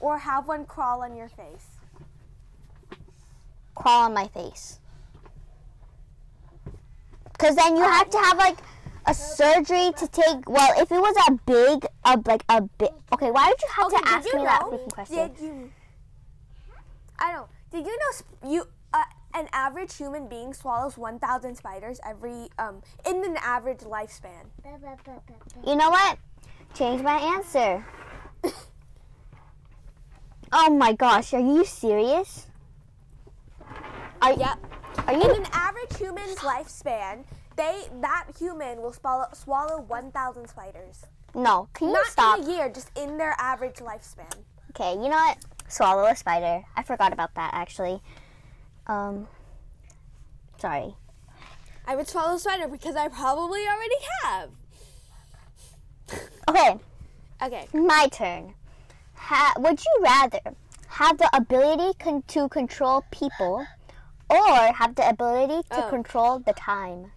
or 0.00 0.18
have 0.18 0.46
one 0.46 0.64
crawl 0.64 1.02
on 1.02 1.16
your 1.16 1.28
face? 1.28 1.66
Crawl 3.74 4.04
on 4.04 4.14
my 4.14 4.28
face. 4.28 4.78
Cause 7.38 7.56
then 7.56 7.76
you 7.76 7.82
have 7.82 8.08
to 8.08 8.18
have 8.18 8.38
like 8.38 8.58
a 9.06 9.14
surgery 9.14 9.90
to 9.98 10.06
take. 10.06 10.48
Well, 10.48 10.80
if 10.80 10.92
it 10.92 11.00
was 11.00 11.16
a 11.26 11.32
big, 11.44 11.86
a 12.04 12.22
like 12.24 12.44
a 12.48 12.62
big. 12.78 12.90
Okay, 13.12 13.32
why 13.32 13.48
did 13.48 13.60
you 13.60 13.68
have 13.76 13.86
Okay, 13.86 14.02
to 14.02 14.08
ask 14.08 14.32
you 14.32 14.38
me 14.38 14.44
that 14.44 14.62
freaking 14.62 14.92
question? 14.92 15.16
Did 15.16 15.40
you 15.40 15.72
I 17.18 17.32
don't. 17.32 17.48
Did 17.72 17.84
you 17.84 17.98
know 17.98 18.12
sp- 18.14 18.38
you 18.46 18.66
an 19.34 19.48
average 19.52 19.96
human 19.96 20.28
being 20.28 20.52
swallows 20.54 20.96
1000 20.98 21.56
spiders 21.56 22.00
every 22.06 22.48
um 22.58 22.82
in 23.06 23.24
an 23.24 23.36
average 23.42 23.80
lifespan? 23.80 24.46
You 25.66 25.76
know 25.76 25.90
what? 25.90 26.18
Change 26.74 27.02
my 27.02 27.16
answer. 27.18 27.84
oh 30.52 30.70
my 30.70 30.92
gosh, 30.92 31.32
are 31.34 31.40
you 31.40 31.64
serious? 31.64 32.46
Are, 34.20 34.32
Yep. 34.34 34.58
are 35.08 35.14
In 35.14 35.20
you? 35.20 35.34
an 35.34 35.46
average 35.52 35.96
human's 35.96 36.36
lifespan, 36.36 37.24
they 37.56 37.82
that 38.00 38.26
human 38.38 38.80
will 38.80 38.92
swallow 38.92 39.26
swallow 39.32 39.80
1000 39.80 40.48
spiders. 40.48 41.06
No, 41.34 41.68
can 41.74 41.88
you 41.88 41.94
Not 41.94 42.06
stop? 42.06 42.38
in 42.38 42.44
a 42.44 42.52
year, 42.56 42.68
just 42.68 42.90
in 42.96 43.16
their 43.18 43.34
average 43.38 43.76
lifespan. 43.76 44.32
Okay, 44.70 44.92
you 44.94 45.08
know 45.08 45.16
what? 45.16 45.38
Swallow 45.68 46.04
a 46.04 46.14
spider. 46.14 46.62
I 46.76 46.82
forgot 46.82 47.12
about 47.12 47.34
that 47.34 47.50
actually. 47.54 48.00
Um, 48.86 49.28
sorry. 50.58 50.94
I 51.86 51.96
would 51.96 52.08
swallow 52.08 52.34
a 52.34 52.38
spider 52.38 52.68
because 52.68 52.96
I 52.96 53.08
probably 53.08 53.60
already 53.66 53.94
have. 54.22 54.50
Okay, 56.48 56.78
Okay. 57.42 57.66
my 57.72 58.08
turn. 58.12 58.54
Ha- 59.14 59.54
would 59.58 59.80
you 59.84 60.00
rather 60.02 60.40
have 60.88 61.18
the 61.18 61.30
ability 61.34 61.96
con- 61.98 62.22
to 62.28 62.48
control 62.48 63.04
people 63.10 63.66
or 64.28 64.56
have 64.72 64.94
the 64.94 65.08
ability 65.08 65.62
to 65.70 65.86
Oh. 65.86 65.88
control 65.88 66.38
the 66.40 66.52
time? 66.52 67.12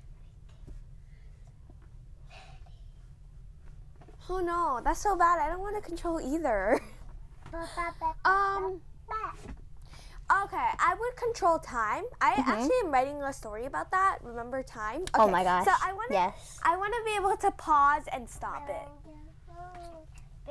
Oh 4.29 4.39
no, 4.39 4.81
that's 4.83 5.01
so 5.01 5.15
bad. 5.15 5.39
I 5.39 5.49
don't 5.49 5.59
want 5.59 5.75
to 5.75 5.81
control 5.81 6.19
either. 6.19 6.79
Um. 8.25 8.81
Okay, 10.31 10.69
I 10.79 10.95
would 10.99 11.15
control 11.15 11.59
time. 11.59 12.03
I 12.19 12.33
actually 12.37 12.75
am 12.83 12.91
writing 12.91 13.21
a 13.21 13.31
story 13.31 13.65
about 13.65 13.91
that. 13.91 14.17
Remember 14.23 14.63
time? 14.63 15.01
Mm-hmm. 15.01 15.21
Oh 15.21 15.29
my 15.29 15.43
gosh. 15.43 15.65
So 15.65 15.71
I 15.83 15.93
want 15.93 16.09
to. 16.09 16.13
yes. 16.15 16.59
I 16.63 16.75
want 16.77 16.93
to 16.93 17.01
be 17.05 17.15
able 17.15 17.37
to 17.37 17.51
pause 17.51 18.03
and 18.11 18.27
stop 18.27 18.67
it. 18.69 18.87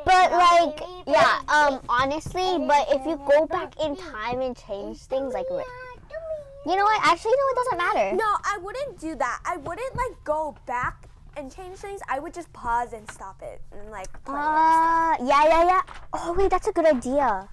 But 0.05 0.33
like, 0.33 0.81
yeah, 1.07 1.41
um, 1.49 1.81
honestly, 1.89 2.65
but 2.67 2.87
if 2.91 3.07
you 3.07 3.17
go 3.29 3.47
back 3.47 3.81
in 3.81 3.97
time 3.97 4.41
and 4.41 4.57
change 4.57 4.99
things, 4.99 5.33
like, 5.33 5.47
you 5.49 6.77
know 6.77 6.85
what? 6.85 7.01
Actually, 7.05 7.33
no, 7.33 7.45
it 7.51 7.57
doesn't 7.57 7.79
matter. 7.79 8.17
No, 8.17 8.25
I 8.25 8.59
wouldn't 8.61 8.99
do 9.01 9.15
that. 9.15 9.41
I 9.45 9.57
wouldn't 9.57 9.95
like 9.97 10.25
go 10.25 10.57
back 10.67 11.09
and 11.37 11.55
change 11.55 11.79
things. 11.79 12.01
I 12.09 12.19
would 12.19 12.35
just 12.35 12.53
pause 12.53 12.93
and 12.93 13.09
stop 13.11 13.41
it 13.43 13.61
and 13.73 13.91
like 13.91 14.11
play 14.25 14.35
it. 14.35 14.41
Uh, 14.41 15.17
yeah, 15.25 15.45
yeah, 15.49 15.65
yeah. 15.67 15.81
Oh 16.13 16.33
wait, 16.37 16.51
that's 16.51 16.67
a 16.69 16.73
good 16.73 16.87
idea. 16.87 17.49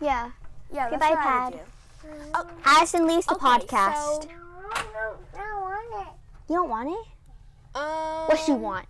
Yeah. 0.00 0.30
Yeah, 0.72 0.90
goodbye, 0.90 1.12
iPad. 1.14 1.52
do. 1.52 1.58
Addison 2.64 3.06
leaves 3.06 3.26
the 3.26 3.34
Okay, 3.34 3.46
podcast. 3.46 4.22
so- 4.22 4.28
You 6.48 6.56
don't 6.56 6.68
want 6.68 6.90
it? 6.90 7.06
Um, 7.76 8.26
What 8.28 8.38
she 8.38 8.52
want? 8.52 8.86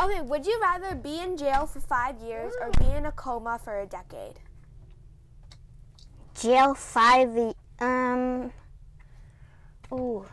Okay, 0.00 0.20
would 0.20 0.46
you 0.46 0.58
rather 0.62 0.94
be 0.94 1.18
in 1.20 1.36
jail 1.36 1.66
for 1.66 1.80
five 1.80 2.20
years 2.22 2.54
or 2.60 2.70
be 2.78 2.86
in 2.92 3.04
a 3.06 3.12
coma 3.12 3.58
for 3.62 3.80
a 3.80 3.86
decade? 3.86 4.38
Jail 6.34 6.74
five. 6.74 7.54
Um. 7.80 8.52
Ooh. 9.92 10.24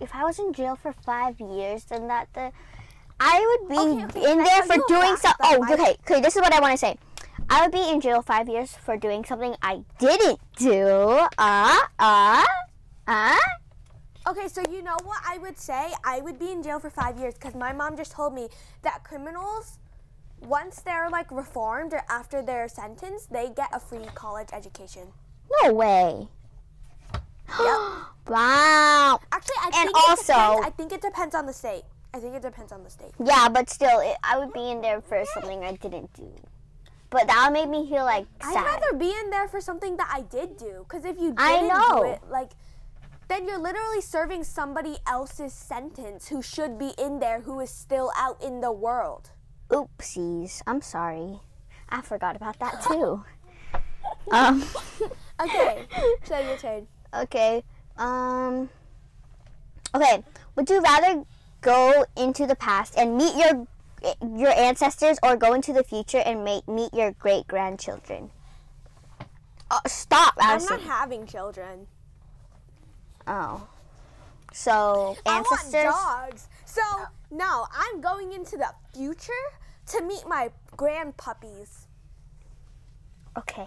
If 0.00 0.14
I 0.14 0.22
was 0.24 0.38
in 0.38 0.52
jail 0.52 0.76
for 0.76 0.92
five 0.92 1.40
years, 1.40 1.84
then 1.84 2.08
that 2.08 2.28
the. 2.34 2.52
I 3.20 3.58
would 3.60 3.68
be 3.68 3.78
Okay, 3.78 4.04
okay, 4.20 4.32
in 4.32 4.38
there 4.38 4.62
for 4.64 4.76
doing 4.88 5.16
fact 5.16 5.20
some. 5.22 5.34
Oh, 5.42 5.72
okay. 5.72 5.96
Okay, 6.04 6.20
this 6.20 6.36
is 6.36 6.42
what 6.42 6.52
I 6.52 6.60
want 6.60 6.72
to 6.72 6.78
say. 6.78 6.96
I 7.48 7.62
would 7.62 7.72
be 7.72 7.88
in 7.90 8.00
jail 8.00 8.22
five 8.22 8.48
years 8.48 8.72
for 8.74 8.96
doing 8.96 9.24
something 9.24 9.54
I 9.62 9.84
didn't 9.98 10.40
do. 10.56 10.86
Uh, 11.38 11.78
uh, 11.98 12.44
uh. 13.06 13.36
Okay, 14.26 14.48
so 14.48 14.62
you 14.70 14.82
know 14.82 14.96
what 15.04 15.20
I 15.26 15.38
would 15.38 15.58
say? 15.58 15.92
I 16.04 16.20
would 16.20 16.38
be 16.38 16.50
in 16.50 16.62
jail 16.62 16.80
for 16.80 16.88
five 16.90 17.18
years 17.18 17.34
because 17.34 17.54
my 17.54 17.72
mom 17.72 17.96
just 17.96 18.12
told 18.12 18.32
me 18.34 18.48
that 18.82 19.04
criminals, 19.04 19.78
once 20.40 20.80
they're 20.80 21.10
like 21.10 21.30
reformed 21.30 21.92
or 21.92 22.02
after 22.08 22.40
they're 22.42 22.68
sentenced, 22.68 23.30
they 23.32 23.50
get 23.54 23.68
a 23.72 23.78
free 23.80 24.06
college 24.14 24.48
education. 24.52 25.08
No 25.62 25.72
way. 25.74 26.28
Yep. 27.12 27.78
wow. 28.28 29.20
Actually, 29.30 29.56
I 29.60 29.64
And 29.66 29.74
think 29.74 29.88
it 29.90 30.08
also- 30.08 30.32
depends, 30.32 30.66
I 30.66 30.70
think 30.70 30.92
it 30.92 31.02
depends 31.02 31.34
on 31.34 31.44
the 31.46 31.52
state. 31.52 31.82
I 32.14 32.20
think 32.20 32.36
it 32.36 32.42
depends 32.42 32.70
on 32.70 32.84
the 32.84 32.90
state. 32.90 33.10
Yeah, 33.22 33.48
but 33.48 33.68
still, 33.68 33.98
it, 33.98 34.16
I 34.22 34.38
would 34.38 34.52
be 34.52 34.70
in 34.70 34.80
there 34.80 35.00
for 35.00 35.24
something 35.34 35.64
I 35.64 35.72
didn't 35.72 36.12
do. 36.14 36.32
But 37.10 37.26
that 37.26 37.52
made 37.52 37.68
me 37.68 37.88
feel 37.90 38.04
like 38.04 38.26
I'd 38.40 38.54
rather 38.54 38.96
be 38.96 39.10
in 39.10 39.30
there 39.30 39.48
for 39.48 39.60
something 39.60 39.96
that 39.96 40.08
I 40.12 40.20
did 40.20 40.56
do. 40.56 40.86
Because 40.88 41.04
if 41.04 41.16
you 41.16 41.30
didn't 41.30 41.40
I 41.40 41.60
know. 41.62 42.02
do 42.02 42.10
it, 42.10 42.20
like, 42.30 42.50
then 43.26 43.48
you're 43.48 43.58
literally 43.58 44.00
serving 44.00 44.44
somebody 44.44 44.98
else's 45.08 45.52
sentence 45.52 46.28
who 46.28 46.40
should 46.40 46.78
be 46.78 46.92
in 46.98 47.18
there 47.18 47.40
who 47.40 47.58
is 47.58 47.70
still 47.70 48.12
out 48.16 48.40
in 48.40 48.60
the 48.60 48.70
world. 48.70 49.30
Oopsies. 49.70 50.62
I'm 50.68 50.82
sorry. 50.82 51.40
I 51.88 52.00
forgot 52.00 52.36
about 52.36 52.60
that 52.60 52.80
too. 52.82 53.24
um. 54.30 54.64
Okay, 55.42 55.86
so 56.24 56.38
your 56.38 56.56
turn. 56.58 56.86
Okay. 57.12 57.64
Um. 57.96 58.70
Okay. 59.94 60.22
Would 60.54 60.70
you 60.70 60.80
rather 60.80 61.24
go 61.64 62.04
into 62.16 62.46
the 62.46 62.54
past 62.54 62.94
and 62.96 63.16
meet 63.16 63.34
your 63.36 63.66
your 64.36 64.50
ancestors, 64.50 65.18
or 65.22 65.34
go 65.36 65.54
into 65.54 65.72
the 65.72 65.82
future 65.82 66.18
and 66.18 66.44
make, 66.44 66.68
meet 66.68 66.92
your 66.92 67.12
great 67.12 67.46
grandchildren? 67.46 68.30
Uh, 69.70 69.80
stop, 69.86 70.34
I'm 70.38 70.62
not 70.66 70.82
having 70.82 71.26
children. 71.26 71.86
oh. 73.26 73.66
So 74.52 75.16
ancestors. 75.26 75.74
I 75.74 75.90
want 75.90 76.30
dogs. 76.30 76.48
So 76.66 76.82
no, 77.30 77.66
I'm 77.72 78.00
going 78.00 78.32
into 78.32 78.56
the 78.56 78.68
future 78.94 79.32
to 79.86 80.02
meet 80.02 80.28
my 80.28 80.50
grand 80.76 81.16
puppies. 81.16 81.86
Okay. 83.36 83.66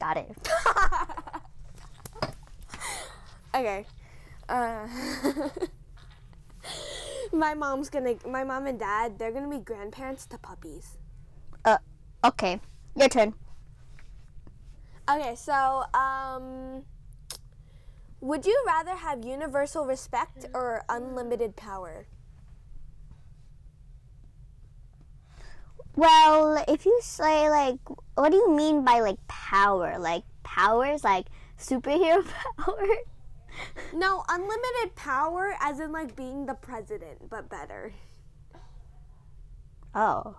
Got 0.00 0.16
it. 0.18 0.48
Okay. 3.52 3.84
Uh, 4.48 4.86
my 7.32 7.54
mom's 7.54 7.90
gonna. 7.90 8.14
My 8.26 8.44
mom 8.44 8.66
and 8.66 8.78
dad. 8.78 9.18
They're 9.18 9.32
gonna 9.32 9.48
be 9.48 9.58
grandparents 9.58 10.26
to 10.26 10.38
puppies. 10.38 10.98
Uh, 11.64 11.78
okay. 12.24 12.60
Your 12.96 13.08
turn. 13.08 13.34
Okay, 15.08 15.34
so 15.34 15.84
um, 15.94 16.84
would 18.20 18.46
you 18.46 18.62
rather 18.66 18.94
have 18.94 19.24
universal 19.24 19.86
respect 19.86 20.46
or 20.54 20.84
unlimited 20.88 21.56
power? 21.56 22.06
Well, 25.96 26.64
if 26.68 26.86
you 26.86 26.98
say 27.02 27.50
like, 27.50 27.78
what 28.14 28.30
do 28.30 28.36
you 28.36 28.50
mean 28.54 28.84
by 28.84 29.00
like 29.00 29.18
power? 29.26 29.98
Like 29.98 30.22
powers, 30.42 31.02
like 31.02 31.26
superhero 31.58 32.24
power? 32.56 32.86
no, 33.94 34.24
unlimited 34.28 34.94
power, 34.96 35.54
as 35.60 35.80
in 35.80 35.92
like 35.92 36.16
being 36.16 36.46
the 36.46 36.54
president, 36.54 37.28
but 37.28 37.48
better. 37.48 37.92
Oh. 39.94 40.36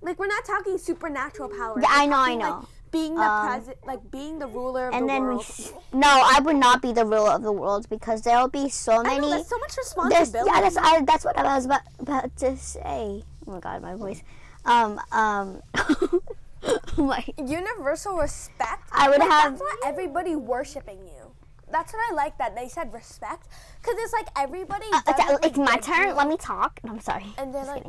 Like 0.00 0.18
we're 0.18 0.26
not 0.26 0.44
talking 0.44 0.78
supernatural 0.78 1.48
power. 1.48 1.80
Yeah, 1.80 1.88
I 1.90 2.06
know, 2.06 2.16
I 2.16 2.34
know. 2.34 2.58
Like, 2.58 2.68
being 2.90 3.14
the 3.14 3.22
um, 3.22 3.46
president, 3.46 3.86
like 3.86 4.10
being 4.10 4.38
the 4.38 4.46
ruler 4.46 4.88
of 4.88 4.94
and 4.94 5.04
the 5.04 5.12
then, 5.12 5.22
world. 5.22 5.46
No, 5.94 6.08
I 6.08 6.40
would 6.40 6.56
not 6.56 6.82
be 6.82 6.92
the 6.92 7.06
ruler 7.06 7.30
of 7.30 7.42
the 7.42 7.52
world 7.52 7.88
because 7.88 8.20
there'll 8.22 8.48
be 8.48 8.68
so 8.68 9.02
many. 9.02 9.16
I 9.16 9.18
know, 9.18 9.42
so 9.42 9.58
much 9.58 9.76
responsibility. 9.78 10.50
Yeah, 10.52 10.60
that's, 10.60 10.76
I, 10.76 11.00
that's 11.02 11.24
what 11.24 11.38
I 11.38 11.56
was 11.56 11.64
about, 11.64 11.80
about 11.98 12.36
to 12.36 12.56
say. 12.56 13.24
Oh 13.46 13.50
my 13.50 13.60
god, 13.60 13.80
my 13.82 13.94
voice. 13.94 14.22
Um, 14.64 15.00
um. 15.10 15.62
Oh 16.64 17.02
like 17.02 17.34
universal 17.38 18.16
respect. 18.16 18.88
I 18.92 19.08
would 19.08 19.18
like, 19.18 19.28
have. 19.28 19.58
That's 19.58 19.62
not 19.62 19.90
everybody 19.90 20.36
worshiping 20.36 20.98
you 20.98 21.21
that's 21.72 21.92
what 21.92 22.00
I 22.10 22.14
like 22.14 22.38
that 22.38 22.54
they 22.54 22.68
said 22.68 22.92
respect 22.92 23.48
because 23.80 23.96
it's 23.98 24.12
like 24.12 24.28
everybody. 24.36 24.86
Uh, 24.92 25.00
it's, 25.08 25.42
like, 25.42 25.56
my 25.56 25.76
turn. 25.78 26.14
Let 26.14 26.28
me 26.28 26.36
talk. 26.36 26.80
I'm 26.88 27.00
sorry. 27.00 27.26
And 27.38 27.54
then 27.54 27.66
like, 27.66 27.84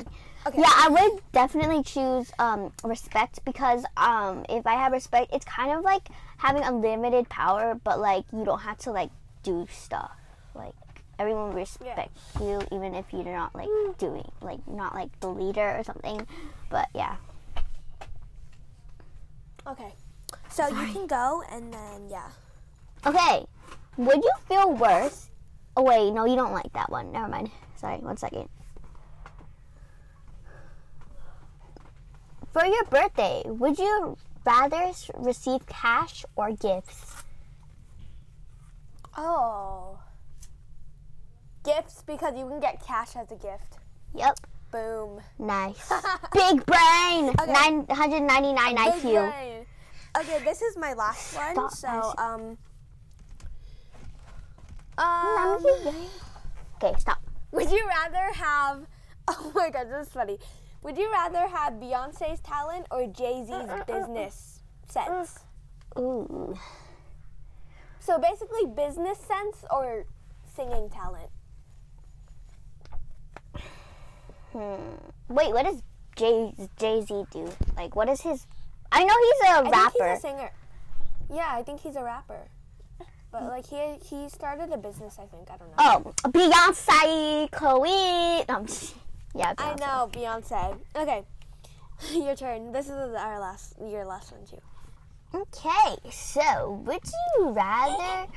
okay. 0.47 0.59
yeah, 0.59 0.71
I 0.73 0.87
would 0.89 1.21
definitely 1.31 1.83
choose 1.83 2.31
um, 2.39 2.71
respect 2.83 3.43
because 3.45 3.85
um, 3.97 4.45
if 4.49 4.65
I 4.65 4.73
have 4.75 4.91
respect, 4.91 5.33
it's 5.33 5.45
kind 5.45 5.77
of 5.77 5.83
like 5.83 6.09
having 6.37 6.63
unlimited 6.63 7.29
power, 7.29 7.79
but 7.83 7.99
like 7.99 8.25
you 8.31 8.45
don't 8.45 8.61
have 8.61 8.77
to 8.79 8.91
like 8.91 9.11
do 9.43 9.67
stuff. 9.71 10.11
Like 10.55 10.73
everyone 11.19 11.53
respects 11.53 12.21
yeah. 12.39 12.41
you, 12.41 12.61
even 12.71 12.95
if 12.95 13.05
you're 13.11 13.23
not 13.25 13.53
like 13.53 13.67
mm. 13.67 13.97
doing 13.97 14.29
like 14.41 14.65
not 14.67 14.95
like 14.95 15.19
the 15.19 15.27
leader 15.29 15.77
or 15.77 15.83
something. 15.83 16.25
But 16.69 16.89
yeah. 16.95 17.17
Okay. 19.67 19.93
So 20.49 20.69
Sorry. 20.69 20.87
you 20.87 20.93
can 20.93 21.07
go 21.07 21.43
and 21.51 21.73
then 21.73 22.09
yeah. 22.09 22.29
Okay. 23.05 23.45
Would 23.97 24.23
you 24.23 24.31
feel 24.47 24.73
worse? 24.73 25.29
Oh, 25.75 25.83
wait, 25.83 26.11
no, 26.11 26.25
you 26.25 26.35
don't 26.35 26.53
like 26.53 26.71
that 26.73 26.89
one. 26.91 27.11
Never 27.11 27.27
mind. 27.27 27.51
Sorry, 27.75 27.97
one 27.97 28.17
second. 28.17 28.49
For 32.51 32.65
your 32.65 32.83
birthday, 32.85 33.41
would 33.45 33.77
you 33.79 34.17
rather 34.45 34.91
receive 35.15 35.65
cash 35.67 36.25
or 36.35 36.51
gifts? 36.51 37.23
Oh. 39.17 39.99
Gifts 41.63 42.03
because 42.05 42.37
you 42.37 42.47
can 42.47 42.59
get 42.59 42.85
cash 42.85 43.15
as 43.15 43.31
a 43.31 43.35
gift. 43.35 43.77
Yep. 44.13 44.37
Boom. 44.71 45.21
Nice. 45.39 45.91
Big 46.33 46.65
brain. 46.65 47.29
Okay. 47.39 47.53
999 47.53 48.75
Big 48.75 48.77
IQ. 48.77 49.31
Brain. 49.31 49.65
Okay, 50.17 50.43
this 50.43 50.61
is 50.61 50.77
my 50.77 50.93
last 50.93 51.35
one. 51.35 51.69
Stop 51.71 51.71
so, 51.71 52.13
um 52.17 52.57
um, 54.97 55.65
okay, 56.75 56.93
stop. 56.99 57.21
Would 57.51 57.71
you 57.71 57.85
rather 57.87 58.33
have? 58.33 58.85
Oh 59.25 59.53
my 59.55 59.69
God, 59.69 59.87
this 59.89 60.07
is 60.07 60.13
funny. 60.13 60.37
Would 60.81 60.97
you 60.97 61.09
rather 61.09 61.47
have 61.47 61.75
Beyonce's 61.75 62.41
talent 62.41 62.87
or 62.91 63.07
Jay 63.07 63.41
Z's 63.45 63.51
uh, 63.53 63.81
business 63.87 64.59
uh, 64.93 64.99
uh, 64.99 65.05
sense? 65.05 65.39
Ooh. 65.97 66.57
So 68.01 68.19
basically, 68.19 68.65
business 68.65 69.17
sense 69.17 69.63
or 69.71 70.05
singing 70.53 70.89
talent. 70.89 71.29
Hmm. 74.51 74.75
Wait, 75.29 75.53
what 75.53 75.63
does 75.63 75.81
Jay 76.17 76.53
Jay 76.77 77.01
Z 77.01 77.23
do? 77.31 77.49
Like, 77.77 77.95
what 77.95 78.09
is 78.09 78.19
his? 78.19 78.45
I 78.91 79.05
know 79.05 79.15
he's 79.23 79.49
a 79.49 79.53
I 79.53 79.61
rapper. 79.69 80.09
he's 80.09 80.17
a 80.17 80.21
singer. 80.21 80.51
Yeah, 81.33 81.49
I 81.49 81.63
think 81.63 81.79
he's 81.79 81.95
a 81.95 82.03
rapper. 82.03 82.41
But 83.33 83.45
like 83.45 83.65
he 83.65 83.97
he 84.07 84.29
started 84.29 84.71
a 84.71 84.77
business, 84.77 85.17
I 85.19 85.25
think. 85.25 85.49
I 85.49 85.57
don't 85.57 85.69
know. 85.75 86.13
Oh, 86.23 86.29
Beyonce, 86.29 87.49
Chloe. 87.49 88.45
Um, 88.47 88.67
yeah. 89.33 89.55
Beyonce. 89.55 89.59
I 89.59 89.75
know 89.75 90.09
Beyonce. 90.13 90.77
Okay, 90.95 91.23
your 92.13 92.35
turn. 92.35 92.71
This 92.71 92.85
is 92.85 92.91
our 92.91 93.39
last 93.39 93.73
your 93.81 94.05
last 94.05 94.31
one 94.31 94.45
too. 94.45 94.61
Okay, 95.35 96.11
so 96.11 96.79
would 96.85 97.01
you 97.35 97.49
rather 97.49 98.31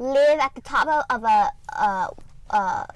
live 0.00 0.40
at 0.40 0.52
the 0.56 0.60
top 0.62 1.06
of, 1.08 1.22
a 1.22 1.52
uh, 1.78 2.08
uh, 2.50 2.86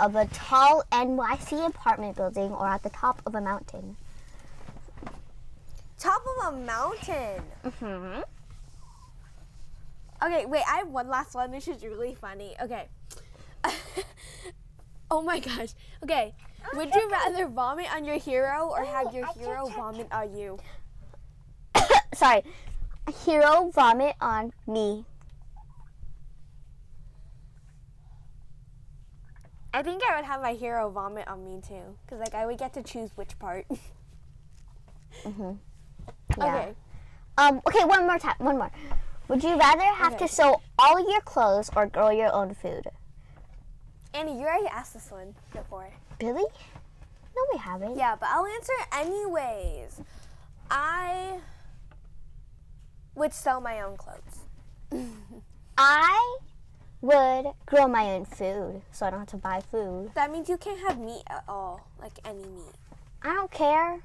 of 0.00 0.16
a 0.16 0.24
tall 0.28 0.82
NYC 0.90 1.66
apartment 1.66 2.16
building 2.16 2.52
or 2.52 2.66
at 2.66 2.82
the 2.82 2.88
top 2.88 3.20
of 3.26 3.34
a 3.34 3.40
mountain? 3.42 3.98
Top 5.98 6.22
of 6.38 6.54
a 6.54 6.56
mountain. 6.56 7.42
Mhm. 7.66 8.24
Okay, 10.24 10.46
wait, 10.46 10.62
I 10.68 10.78
have 10.78 10.88
one 10.88 11.08
last 11.08 11.34
one. 11.34 11.50
This 11.50 11.66
is 11.66 11.82
really 11.82 12.14
funny. 12.14 12.54
Okay. 12.62 12.88
oh 15.10 15.20
my 15.22 15.40
gosh. 15.40 15.70
Okay. 16.02 16.34
Would 16.74 16.94
you 16.94 17.10
rather 17.10 17.48
vomit 17.48 17.92
on 17.92 18.04
your 18.04 18.18
hero 18.18 18.68
or 18.70 18.84
have 18.84 19.12
your 19.12 19.26
hero 19.32 19.66
vomit 19.66 20.06
on 20.12 20.36
you? 20.36 20.58
Sorry. 22.14 22.42
Hero 23.24 23.70
vomit 23.74 24.14
on 24.20 24.52
me. 24.66 25.04
I 29.74 29.82
think 29.82 30.02
I 30.08 30.16
would 30.16 30.24
have 30.26 30.40
my 30.42 30.52
hero 30.52 30.90
vomit 30.90 31.26
on 31.26 31.44
me 31.44 31.60
too, 31.66 31.96
because 32.04 32.20
like 32.20 32.34
I 32.34 32.46
would 32.46 32.58
get 32.58 32.74
to 32.74 32.82
choose 32.82 33.10
which 33.16 33.38
part. 33.38 33.66
mhm. 35.24 35.58
Yeah. 36.38 36.44
Okay. 36.46 36.74
Um. 37.38 37.60
Okay. 37.66 37.84
One 37.84 38.06
more 38.06 38.18
time. 38.18 38.36
One 38.38 38.56
more. 38.58 38.70
Would 39.32 39.42
you 39.42 39.56
rather 39.56 39.82
have 39.82 40.12
okay. 40.12 40.26
to 40.26 40.30
sew 40.30 40.60
all 40.78 41.10
your 41.10 41.22
clothes 41.22 41.70
or 41.74 41.86
grow 41.86 42.10
your 42.10 42.30
own 42.34 42.52
food? 42.52 42.88
Annie, 44.12 44.38
you 44.38 44.44
already 44.44 44.66
asked 44.66 44.92
this 44.92 45.10
one 45.10 45.34
before. 45.54 45.88
Billy? 46.18 46.44
No, 47.34 47.42
we 47.50 47.58
haven't. 47.58 47.96
Yeah, 47.96 48.14
but 48.14 48.28
I'll 48.28 48.44
answer 48.44 48.74
anyways. 48.92 50.02
I 50.70 51.38
would 53.14 53.32
sew 53.32 53.58
my 53.58 53.80
own 53.80 53.96
clothes. 53.96 54.40
I 55.78 56.38
would 57.00 57.54
grow 57.64 57.88
my 57.88 58.12
own 58.12 58.26
food 58.26 58.82
so 58.92 59.06
I 59.06 59.10
don't 59.10 59.20
have 59.20 59.28
to 59.28 59.38
buy 59.38 59.62
food. 59.70 60.10
That 60.14 60.30
means 60.30 60.50
you 60.50 60.58
can't 60.58 60.80
have 60.80 60.98
meat 60.98 61.22
at 61.30 61.44
all, 61.48 61.88
like 61.98 62.18
any 62.26 62.44
meat. 62.44 62.74
I 63.22 63.32
don't 63.32 63.50
care. 63.50 64.02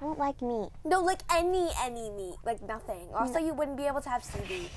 I 0.00 0.04
don't 0.04 0.18
like 0.18 0.40
meat. 0.40 0.70
No, 0.84 1.00
like 1.00 1.22
any 1.30 1.68
any 1.82 2.10
meat, 2.10 2.36
like 2.44 2.62
nothing. 2.62 3.08
Also, 3.14 3.40
no. 3.40 3.46
you 3.46 3.54
wouldn't 3.54 3.76
be 3.76 3.86
able 3.86 4.00
to 4.00 4.08
have 4.08 4.22
seaweed. 4.22 4.70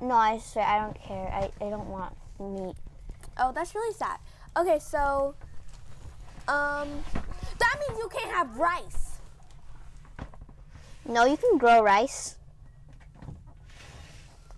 No, 0.00 0.14
I 0.14 0.38
swear 0.38 0.66
I 0.66 0.80
don't 0.80 1.00
care. 1.00 1.28
I, 1.32 1.50
I 1.64 1.70
don't 1.70 1.88
want 1.88 2.14
meat. 2.38 2.76
Oh, 3.38 3.52
that's 3.52 3.74
really 3.74 3.94
sad. 3.94 4.18
Okay, 4.56 4.78
so 4.78 5.34
um, 6.46 6.88
that 7.58 7.76
means 7.80 7.98
you 7.98 8.08
can't 8.12 8.30
have 8.34 8.56
rice. 8.58 9.18
No, 11.08 11.24
you 11.24 11.36
can 11.36 11.58
grow 11.58 11.82
rice. 11.82 12.36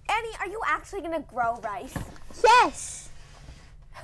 Annie, 0.08 0.36
are 0.40 0.48
you 0.48 0.60
actually 0.66 1.02
gonna 1.02 1.20
grow 1.20 1.60
rice? 1.62 1.94
Yes. 2.42 3.10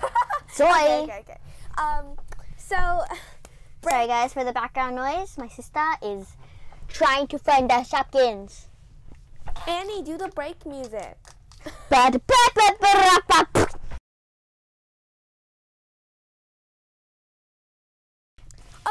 Soy. 0.52 0.64
okay, 0.66 1.02
okay, 1.02 1.18
okay. 1.20 1.38
Um, 1.76 2.16
so. 2.56 3.02
Sorry 3.82 4.06
guys 4.06 4.32
for 4.32 4.44
the 4.44 4.52
background 4.52 4.94
noise. 4.94 5.36
My 5.36 5.48
sister 5.48 5.84
is 6.02 6.36
trying 6.86 7.26
to 7.26 7.38
find 7.38 7.68
the 7.68 7.82
Shopkins. 7.82 8.66
Annie, 9.66 10.04
do 10.04 10.16
the 10.16 10.28
break 10.28 10.64
music. 10.64 11.16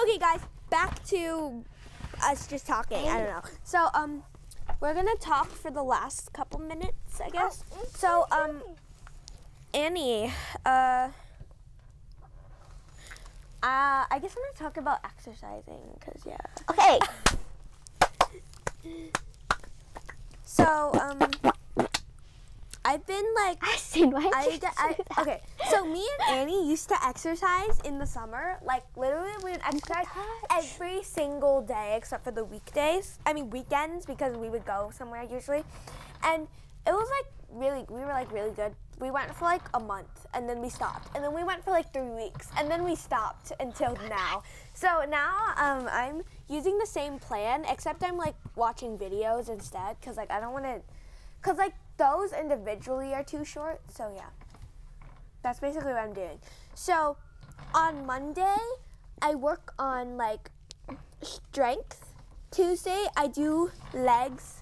okay 0.02 0.18
guys, 0.20 0.42
back 0.70 1.02
to 1.06 1.64
us 2.22 2.48
just 2.48 2.68
talking. 2.68 3.08
I 3.08 3.20
don't 3.20 3.30
know. 3.30 3.42
So 3.64 3.88
um 3.94 4.24
we're 4.82 4.94
gonna 4.94 5.16
talk 5.22 5.48
for 5.48 5.72
the 5.72 5.84
last 5.84 6.34
couple 6.34 6.60
minutes, 6.60 7.22
I 7.24 7.30
guess. 7.30 7.64
Oh, 7.74 7.86
so 7.96 8.26
um 8.30 8.62
Annie, 9.74 10.34
uh 10.66 11.12
uh, 13.64 14.06
I 14.10 14.20
guess 14.20 14.36
I'm 14.36 14.42
gonna 14.44 14.58
talk 14.58 14.78
about 14.78 15.00
exercising, 15.06 15.82
cause 16.04 16.22
yeah. 16.26 16.38
Okay. 16.70 17.00
so 20.44 20.92
um, 21.00 21.20
I've 22.84 23.06
been 23.06 23.26
like. 23.36 23.60
I 23.62 23.76
seen 23.76 24.10
why 24.10 24.32
I, 24.34 24.60
I, 24.78 24.96
I, 25.16 25.22
Okay, 25.22 25.42
so 25.70 25.86
me 25.86 26.04
and 26.28 26.40
Annie 26.40 26.68
used 26.68 26.90
to 26.90 26.96
exercise 27.06 27.80
in 27.86 28.00
the 28.00 28.08
summer. 28.08 28.58
Like 28.66 28.84
literally, 28.96 29.30
we 29.44 29.52
would 29.52 29.62
exercise 29.62 30.06
oh 30.16 30.42
every 30.52 31.04
single 31.04 31.62
day 31.62 31.94
except 31.96 32.24
for 32.24 32.32
the 32.32 32.44
weekdays. 32.44 33.20
I 33.28 33.34
mean 33.34 33.52
weekends 33.52 34.08
because 34.08 34.36
we 34.36 34.50
would 34.50 34.66
go 34.66 34.90
somewhere 34.92 35.22
usually, 35.24 35.64
and 36.24 36.48
it 36.88 36.94
was 36.94 37.08
like 37.20 37.32
really 37.52 37.86
we 37.90 38.02
were 38.02 38.08
like 38.08 38.32
really 38.32 38.52
good 38.56 38.74
we 39.02 39.10
went 39.10 39.34
for 39.36 39.46
like 39.46 39.64
a 39.74 39.80
month 39.80 40.28
and 40.34 40.48
then 40.48 40.62
we 40.62 40.70
stopped. 40.70 41.14
And 41.16 41.24
then 41.24 41.34
we 41.34 41.44
went 41.44 41.64
for 41.64 41.72
like 41.72 41.92
three 41.92 42.12
weeks 42.12 42.50
and 42.58 42.70
then 42.70 42.84
we 42.84 42.96
stopped 42.96 43.52
until 43.60 43.98
oh 44.00 44.08
now. 44.08 44.44
So 44.74 45.04
now 45.10 45.34
um, 45.58 45.90
I'm 45.92 46.22
using 46.48 46.78
the 46.78 46.86
same 46.86 47.18
plan 47.18 47.66
except 47.68 48.04
I'm 48.04 48.18
like 48.18 48.36
watching 48.56 48.98
videos 48.98 49.50
instead 49.50 49.98
because 50.00 50.18
like 50.18 50.32
I 50.32 50.40
don't 50.40 50.54
want 50.54 50.66
to, 50.66 50.82
because 51.42 51.58
like 51.58 51.74
those 51.98 52.32
individually 52.32 53.14
are 53.14 53.24
too 53.24 53.44
short. 53.44 53.82
So 53.92 54.14
yeah, 54.16 54.30
that's 55.42 55.60
basically 55.60 55.94
what 55.94 56.04
I'm 56.04 56.14
doing. 56.14 56.40
So 56.76 57.18
on 57.74 58.06
Monday, 58.06 58.58
I 59.22 59.36
work 59.36 59.74
on 59.80 60.16
like 60.16 60.52
strength. 61.22 62.14
Tuesday, 62.52 63.06
I 63.16 63.28
do 63.28 63.72
legs 63.94 64.61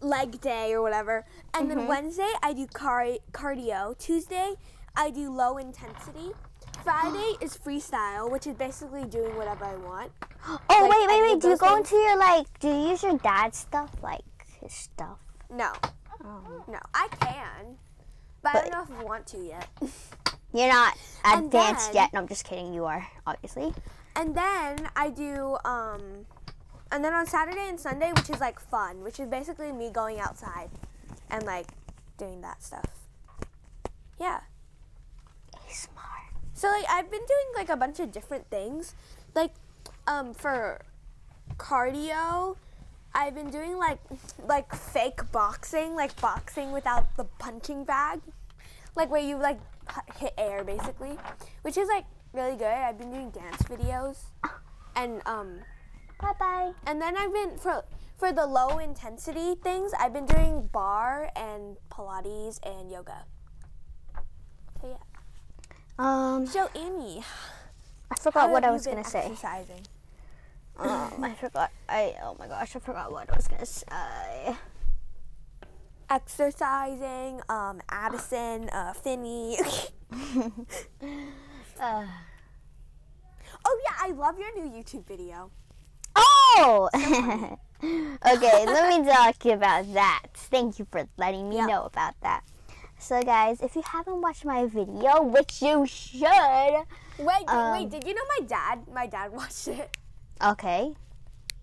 leg 0.00 0.40
day 0.40 0.72
or 0.72 0.82
whatever, 0.82 1.24
and 1.54 1.70
then 1.70 1.86
Wednesday 1.86 2.30
I 2.42 2.52
do 2.52 2.66
car- 2.66 3.18
cardio. 3.32 3.96
Tuesday 3.98 4.54
I 4.96 5.10
do 5.10 5.30
low 5.30 5.56
intensity. 5.58 6.32
Friday 6.84 7.34
is 7.40 7.56
freestyle, 7.56 8.30
which 8.30 8.46
is 8.46 8.54
basically 8.54 9.04
doing 9.04 9.36
whatever 9.36 9.64
I 9.64 9.76
want. 9.76 10.12
Oh 10.48 10.58
Like, 10.68 10.90
wait, 10.90 11.08
wait, 11.08 11.32
wait. 11.32 11.40
Do 11.42 11.48
you 11.48 11.56
go 11.56 11.74
things? 11.74 11.90
into 11.92 11.96
your 11.96 12.16
like? 12.18 12.46
Do 12.60 12.68
you 12.68 12.88
use 12.90 13.02
your 13.02 13.18
dad's 13.18 13.58
stuff, 13.58 13.90
like 14.02 14.22
his 14.62 14.72
stuff? 14.72 15.18
No, 15.50 15.72
Oh. 16.24 16.64
no, 16.68 16.78
I 16.94 17.08
can, 17.20 17.76
but, 18.42 18.56
I 18.56 18.60
don't 18.62 18.72
know 18.72 18.82
if 18.94 19.00
I 19.00 19.04
want 19.04 19.26
to 19.28 19.38
yet. 19.38 19.68
You're 20.54 20.68
not 20.72 20.96
advanced 21.24 21.92
then- 21.92 21.94
yet. 22.02 22.12
No, 22.12 22.20
I'm 22.20 22.28
just 22.28 22.44
kidding. 22.44 22.72
You 22.72 22.84
are 22.86 23.06
obviously. 23.26 23.74
And 24.16 24.34
then 24.34 24.88
I 24.96 25.10
do, 25.10 25.58
um, 25.64 26.26
and 26.90 27.04
then 27.04 27.12
on 27.12 27.26
Saturday 27.26 27.68
and 27.68 27.78
Sunday, 27.78 28.12
which 28.12 28.30
is 28.30 28.40
like 28.40 28.58
fun, 28.58 29.02
which 29.02 29.20
is 29.20 29.28
basically 29.28 29.72
me 29.72 29.90
going 29.90 30.20
outside 30.20 30.70
and 31.30 31.44
like 31.44 31.66
doing 32.16 32.40
that 32.40 32.62
stuff. 32.62 32.88
Yeah. 34.18 34.40
Smart. 35.68 36.06
So 36.54 36.68
like 36.68 36.86
I've 36.90 37.10
been 37.10 37.20
doing 37.20 37.46
like 37.56 37.68
a 37.68 37.76
bunch 37.76 38.00
of 38.00 38.10
different 38.10 38.48
things. 38.50 38.94
Like 39.34 39.52
um 40.06 40.32
for 40.34 40.80
cardio, 41.56 42.56
I've 43.14 43.34
been 43.34 43.50
doing 43.50 43.76
like 43.76 44.00
like 44.46 44.74
fake 44.74 45.30
boxing, 45.30 45.94
like 45.94 46.18
boxing 46.20 46.72
without 46.72 47.16
the 47.16 47.24
punching 47.24 47.84
bag. 47.84 48.20
Like 48.96 49.10
where 49.10 49.22
you 49.22 49.36
like 49.36 49.60
hit 50.16 50.32
air 50.38 50.64
basically, 50.64 51.18
which 51.62 51.76
is 51.76 51.88
like 51.88 52.04
really 52.32 52.56
good. 52.56 52.66
I've 52.66 52.98
been 52.98 53.12
doing 53.12 53.30
dance 53.30 53.62
videos 53.62 54.16
and 54.96 55.20
um 55.26 55.60
Bye 56.20 56.32
bye. 56.38 56.72
and 56.86 57.00
then 57.00 57.16
I've 57.16 57.32
been 57.32 57.56
for 57.58 57.84
for 58.16 58.32
the 58.32 58.46
low 58.46 58.78
intensity 58.78 59.54
things, 59.54 59.92
I've 59.98 60.12
been 60.12 60.26
doing 60.26 60.68
barre 60.72 61.30
and 61.36 61.76
pilates 61.90 62.58
and 62.66 62.90
yoga. 62.90 63.24
So 64.80 64.88
yeah. 64.88 64.96
Um, 65.98 66.46
So 66.46 66.68
Annie, 66.74 67.22
I 68.10 68.14
forgot 68.18 68.50
what 68.50 68.64
I 68.64 68.70
was 68.72 68.86
gonna 68.86 69.04
say. 69.04 69.30
Um, 70.78 71.22
I 71.24 71.34
forgot. 71.34 71.70
I 71.88 72.14
oh 72.22 72.36
my 72.38 72.46
gosh, 72.48 72.74
I 72.74 72.78
forgot 72.80 73.10
what 73.12 73.30
I 73.30 73.36
was 73.36 73.48
gonna 73.48 73.66
say. 73.66 74.56
Exercising, 76.10 77.42
um, 77.48 77.80
Addison, 77.88 78.68
uh, 78.70 78.92
Finney. 78.94 79.58
Uh, 81.80 82.04
oh 83.64 83.80
yeah, 83.84 83.94
I 84.00 84.10
love 84.10 84.36
your 84.36 84.52
new 84.58 84.68
YouTube 84.68 85.06
video. 85.06 85.52
okay, 88.26 88.66
let 88.66 88.88
me 88.88 89.04
talk 89.12 89.44
about 89.46 89.92
that. 89.94 90.26
Thank 90.34 90.78
you 90.78 90.86
for 90.90 91.06
letting 91.16 91.48
me 91.48 91.56
Yeah. 91.56 91.66
know 91.66 91.82
about 91.84 92.14
that. 92.22 92.42
So, 92.98 93.22
guys, 93.22 93.60
if 93.62 93.76
you 93.76 93.82
haven't 93.82 94.20
watched 94.20 94.44
my 94.44 94.66
video, 94.66 95.22
which 95.22 95.62
you 95.62 95.86
should, 95.86 96.84
Wait, 97.18 97.44
Um, 97.48 97.72
wait, 97.72 97.90
did 97.90 98.04
you 98.06 98.14
know 98.14 98.26
my 98.38 98.46
dad? 98.46 98.86
My 98.92 99.06
dad 99.06 99.32
watched 99.38 99.68
it. 99.68 99.96
okay. 100.42 100.94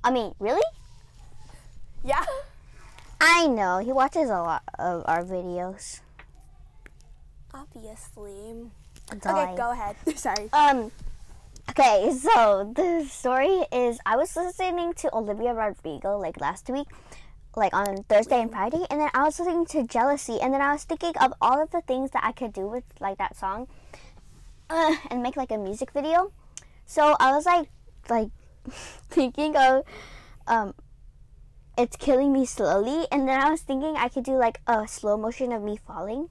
I 0.03 0.11
mean, 0.11 0.33
really? 0.39 0.63
Yeah. 2.03 2.23
I 3.19 3.47
know 3.47 3.79
he 3.79 3.91
watches 3.91 4.29
a 4.29 4.39
lot 4.41 4.63
of 4.77 5.03
our 5.07 5.23
videos. 5.23 6.01
Obviously. 7.53 8.69
Okay, 9.11 9.55
go 9.55 9.71
ahead. 9.71 9.95
Sorry. 10.15 10.49
Um. 10.53 10.91
Okay, 11.69 12.11
so 12.11 12.71
the 12.73 13.05
story 13.09 13.65
is 13.71 13.99
I 14.05 14.15
was 14.15 14.35
listening 14.35 14.93
to 14.93 15.13
Olivia 15.13 15.53
Rodrigo 15.53 16.17
like 16.17 16.39
last 16.39 16.69
week, 16.69 16.87
like 17.55 17.73
on 17.73 18.03
Thursday 18.03 18.39
and 18.41 18.51
Friday, 18.51 18.85
and 18.89 19.01
then 19.01 19.09
I 19.13 19.23
was 19.23 19.39
listening 19.39 19.65
to 19.67 19.83
Jealousy, 19.83 20.39
and 20.39 20.53
then 20.53 20.61
I 20.61 20.71
was 20.71 20.83
thinking 20.83 21.13
of 21.19 21.33
all 21.41 21.61
of 21.61 21.71
the 21.71 21.81
things 21.81 22.11
that 22.11 22.23
I 22.23 22.31
could 22.31 22.53
do 22.53 22.67
with 22.67 22.83
like 23.01 23.17
that 23.17 23.35
song, 23.35 23.67
uh, 24.69 24.95
and 25.09 25.21
make 25.21 25.35
like 25.35 25.51
a 25.51 25.57
music 25.57 25.91
video. 25.91 26.31
So 26.85 27.15
I 27.19 27.31
was 27.31 27.45
like, 27.45 27.67
like 28.09 28.29
thinking 29.09 29.57
of, 29.57 29.83
um, 30.47 30.75
it's 31.77 31.97
killing 31.97 32.31
me 32.31 32.45
slowly, 32.45 33.07
and 33.11 33.27
then 33.27 33.41
I 33.41 33.49
was 33.49 33.61
thinking 33.61 33.97
I 33.97 34.07
could 34.07 34.23
do 34.23 34.37
like 34.37 34.61
a 34.67 34.87
slow 34.87 35.17
motion 35.17 35.51
of 35.51 35.61
me 35.61 35.77
falling, 35.77 36.29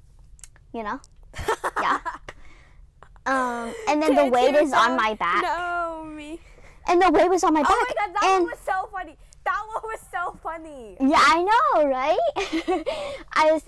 you 0.73 0.83
know. 0.83 1.01
Yeah. 1.83 1.99
Um, 3.27 3.75
and 3.89 4.03
then 4.03 4.15
the 4.21 4.27
weight 4.27 4.55
is 4.55 4.73
on 4.73 4.97
my 4.97 5.15
back, 5.15 5.43
No, 5.43 6.05
me. 6.05 6.41
and 6.87 7.01
the 7.01 7.11
weight 7.11 7.29
was 7.31 7.43
on 7.45 7.55
my 7.55 7.63
back. 7.63 7.71
Oh 7.73 7.87
my 7.89 8.07
god, 8.07 8.15
that 8.15 8.25
and 8.25 8.43
one 8.45 8.51
was 8.51 8.59
so 8.61 8.89
funny. 8.93 9.17
That 9.45 9.63
one 9.75 9.83
was 9.85 10.01
so 10.11 10.39
funny. 10.43 10.97
yeah, 11.01 11.21
I 11.21 11.43
know, 11.43 11.89
right? 11.89 12.85
I 13.33 13.53
was, 13.53 13.63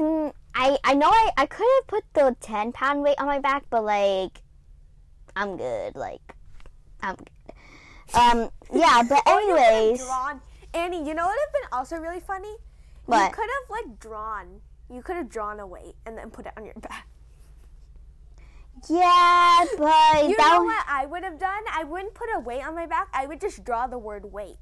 I, 0.54 0.78
I 0.84 0.94
know 0.94 1.08
I, 1.08 1.30
I 1.36 1.46
could 1.46 1.66
have 1.80 1.86
put 1.86 2.04
the 2.14 2.34
ten 2.40 2.72
pound 2.72 3.02
weight 3.02 3.16
on 3.18 3.26
my 3.26 3.40
back, 3.40 3.64
but 3.70 3.84
like, 3.84 4.40
I'm 5.34 5.56
good. 5.58 5.94
Like, 5.96 6.34
I'm 7.02 7.16
good. 7.16 7.30
Um, 8.14 8.50
yeah, 8.72 9.02
but 9.08 9.22
Or 9.26 9.40
you 9.40 9.48
could 9.54 9.58
have 9.62 9.72
anyways, 9.74 10.00
drawn. 10.04 10.40
Annie, 10.72 11.06
you 11.06 11.14
know 11.14 11.24
what 11.26 11.34
would 11.36 11.38
have 11.46 11.52
been 11.52 11.78
also 11.78 11.96
really 11.96 12.20
funny? 12.20 12.54
What? 13.06 13.24
You 13.30 13.34
could 13.34 13.50
have 13.50 13.70
like 13.70 13.98
drawn. 14.00 14.60
You 14.90 15.02
could 15.02 15.16
have 15.16 15.28
drawn 15.28 15.60
a 15.60 15.66
weight 15.66 15.94
and 16.06 16.16
then 16.16 16.30
put 16.30 16.46
it 16.46 16.52
on 16.56 16.64
your 16.64 16.74
back. 16.74 17.06
Yeah, 18.88 19.64
but 19.78 20.28
You 20.28 20.36
know 20.36 20.62
what 20.62 20.84
I 20.88 21.06
would 21.06 21.24
have 21.24 21.38
done? 21.38 21.62
I 21.72 21.84
wouldn't 21.84 22.14
put 22.14 22.28
a 22.34 22.40
weight 22.40 22.66
on 22.66 22.74
my 22.74 22.86
back. 22.86 23.08
I 23.12 23.26
would 23.26 23.40
just 23.40 23.64
draw 23.64 23.86
the 23.86 23.98
word 23.98 24.32
weight. 24.32 24.56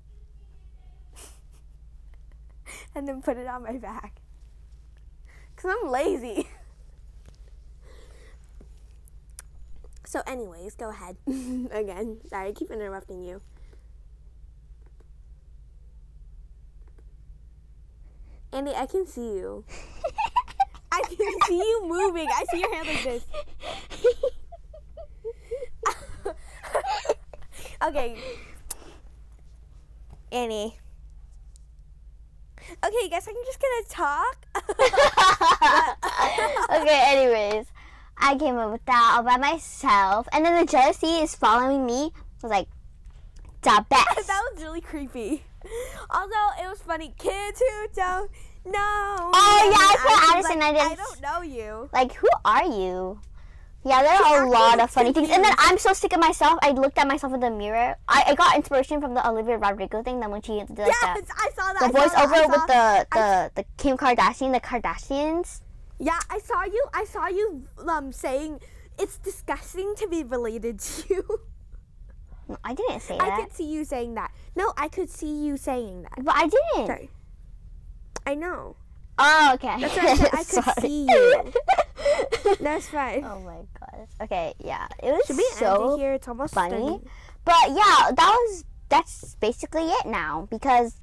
and 2.95 3.07
then 3.09 3.23
put 3.23 3.37
it 3.37 3.47
on 3.47 3.63
my 3.63 3.79
back. 3.79 4.21
Because 5.55 5.75
I'm 5.83 5.91
lazy. 5.91 6.49
So, 10.07 10.23
anyways, 10.29 10.77
go 10.77 10.91
ahead. 10.91 11.17
Again. 11.27 12.19
Sorry, 12.29 12.49
I 12.49 12.53
keep 12.53 12.71
interrupting 12.71 13.25
you. 13.25 13.41
Andy, 18.53 18.71
I 18.77 18.87
can 18.87 19.07
see 19.07 19.23
you. 19.35 19.65
I 20.93 21.03
can 21.09 21.41
see 21.49 21.57
you 21.59 21.83
moving. 21.89 22.29
I 22.29 22.45
see 22.53 22.61
your 22.61 22.73
hand 22.73 22.87
like 22.87 23.03
this. 23.03 23.25
Okay. 27.85 28.17
Annie. 30.33 30.79
Okay, 32.83 33.09
guess 33.11 33.29
I'm 33.29 33.35
just 33.45 33.61
gonna 33.61 33.85
talk. 33.91 34.47
okay, 36.81 37.03
anyways, 37.09 37.67
I 38.17 38.37
came 38.37 38.57
up 38.57 38.73
with 38.73 38.85
that 38.87 39.15
all 39.17 39.23
by 39.23 39.37
myself, 39.37 40.27
and 40.33 40.47
then 40.47 40.65
the 40.65 40.71
jealousy 40.71 41.19
is 41.23 41.35
following 41.35 41.85
me. 41.85 42.11
Was 42.43 42.51
like, 42.51 42.69
the 43.61 43.85
best. 43.91 44.27
that 44.27 44.43
was 44.53 44.63
really 44.63 44.81
creepy. 44.81 45.45
Although 46.11 46.49
it 46.63 46.69
was 46.69 46.81
funny. 46.81 47.13
Kids 47.19 47.61
who 47.61 47.89
don't 47.95 48.31
know. 48.65 49.31
Oh, 49.35 49.71
yeah, 49.71 49.77
I 49.77 49.97
put 50.01 50.37
Addison, 50.37 50.63
I 50.63 50.71
like, 50.71 50.77
didn't 50.77 50.93
I 50.93 50.95
don't 50.95 51.21
know 51.21 51.43
you. 51.43 51.91
Like, 51.93 52.15
who 52.15 52.29
are 52.47 52.65
you? 52.65 53.21
Yeah, 53.87 54.03
there 54.03 54.15
are 54.15 54.45
a 54.45 54.49
lot 54.49 54.81
of 54.81 54.91
funny 54.91 55.13
things. 55.13 55.29
And 55.31 55.45
then. 55.45 55.53
I'm 55.59 55.77
so 55.77 55.93
sick 55.93 56.15
of 56.15 56.21
myself. 56.21 56.59
I 56.63 56.71
looked 56.71 56.97
at 56.97 57.07
myself 57.07 57.35
in 57.35 57.41
the 57.41 57.51
mirror. 57.51 57.97
I, 58.09 58.25
I 58.29 58.35
got 58.35 58.57
inspiration 58.57 59.01
from 59.01 59.13
the 59.13 59.29
Olivia 59.29 59.59
Rodrigo 59.59 60.03
thing. 60.03 60.21
Then 60.21 60.31
when 60.31 60.41
she 60.41 60.53
did 60.55 60.71
like 60.71 60.89
yes, 60.89 61.21
the, 61.21 61.35
I 61.37 61.51
saw 61.55 61.73
that. 61.75 61.93
the 61.93 61.99
I 61.99 62.07
voiceover 62.07 62.49
with 62.49 62.67
the, 62.67 63.07
the, 63.13 63.51
the 63.57 63.65
Kim 63.77 63.99
Kardashian, 63.99 64.53
the 64.53 64.61
Kardashians. 64.61 65.61
Yeah, 65.99 66.19
I 66.31 66.39
saw 66.39 66.65
you. 66.65 66.85
I 66.95 67.05
saw 67.05 67.29
you 67.29 67.65
um 67.87 68.11
saying 68.11 68.61
it's 68.99 69.19
disgusting 69.19 69.95
to 69.99 70.09
be 70.09 70.25
related 70.25 70.81
to 70.81 71.15
you. 71.15 71.41
No, 72.49 72.59
I 72.65 72.75
didn't 72.75 73.01
say 73.01 73.19
that. 73.19 73.33
I 73.33 73.43
could 73.43 73.53
see 73.53 73.65
you 73.65 73.85
saying 73.85 74.15
that. 74.15 74.33
No, 74.57 74.73
I 74.77 74.89
could 74.89 75.11
see 75.11 75.45
you 75.45 75.57
saying 75.57 76.03
that. 76.03 76.25
But 76.25 76.35
I 76.37 76.49
didn't. 76.49 76.87
Sorry. 76.87 77.11
I 78.27 78.35
know. 78.35 78.77
Oh, 79.19 79.53
okay. 79.55 79.81
That's 79.81 79.97
what 79.97 80.05
I 80.05 80.43
said. 80.43 80.65
I 80.65 80.73
could 80.75 80.83
see 80.83 81.07
you. 81.09 81.53
That's 82.61 82.89
fine. 82.89 83.25
oh 83.25 83.41
my 83.41 83.61
gosh. 83.79 84.09
Okay, 84.23 84.55
yeah. 84.59 84.87
It 85.03 85.13
was 85.13 85.27
Should 85.27 85.37
we 85.37 85.49
so 85.55 85.97
here? 85.97 86.15
It's 86.15 86.27
almost 86.27 86.55
funny. 86.55 86.77
starting. 86.77 87.09
But 87.45 87.69
yeah, 87.69 88.11
that 88.11 88.37
was 88.47 88.65
that's 88.89 89.37
basically 89.37 89.85
it 89.85 90.07
now 90.07 90.49
because 90.51 91.01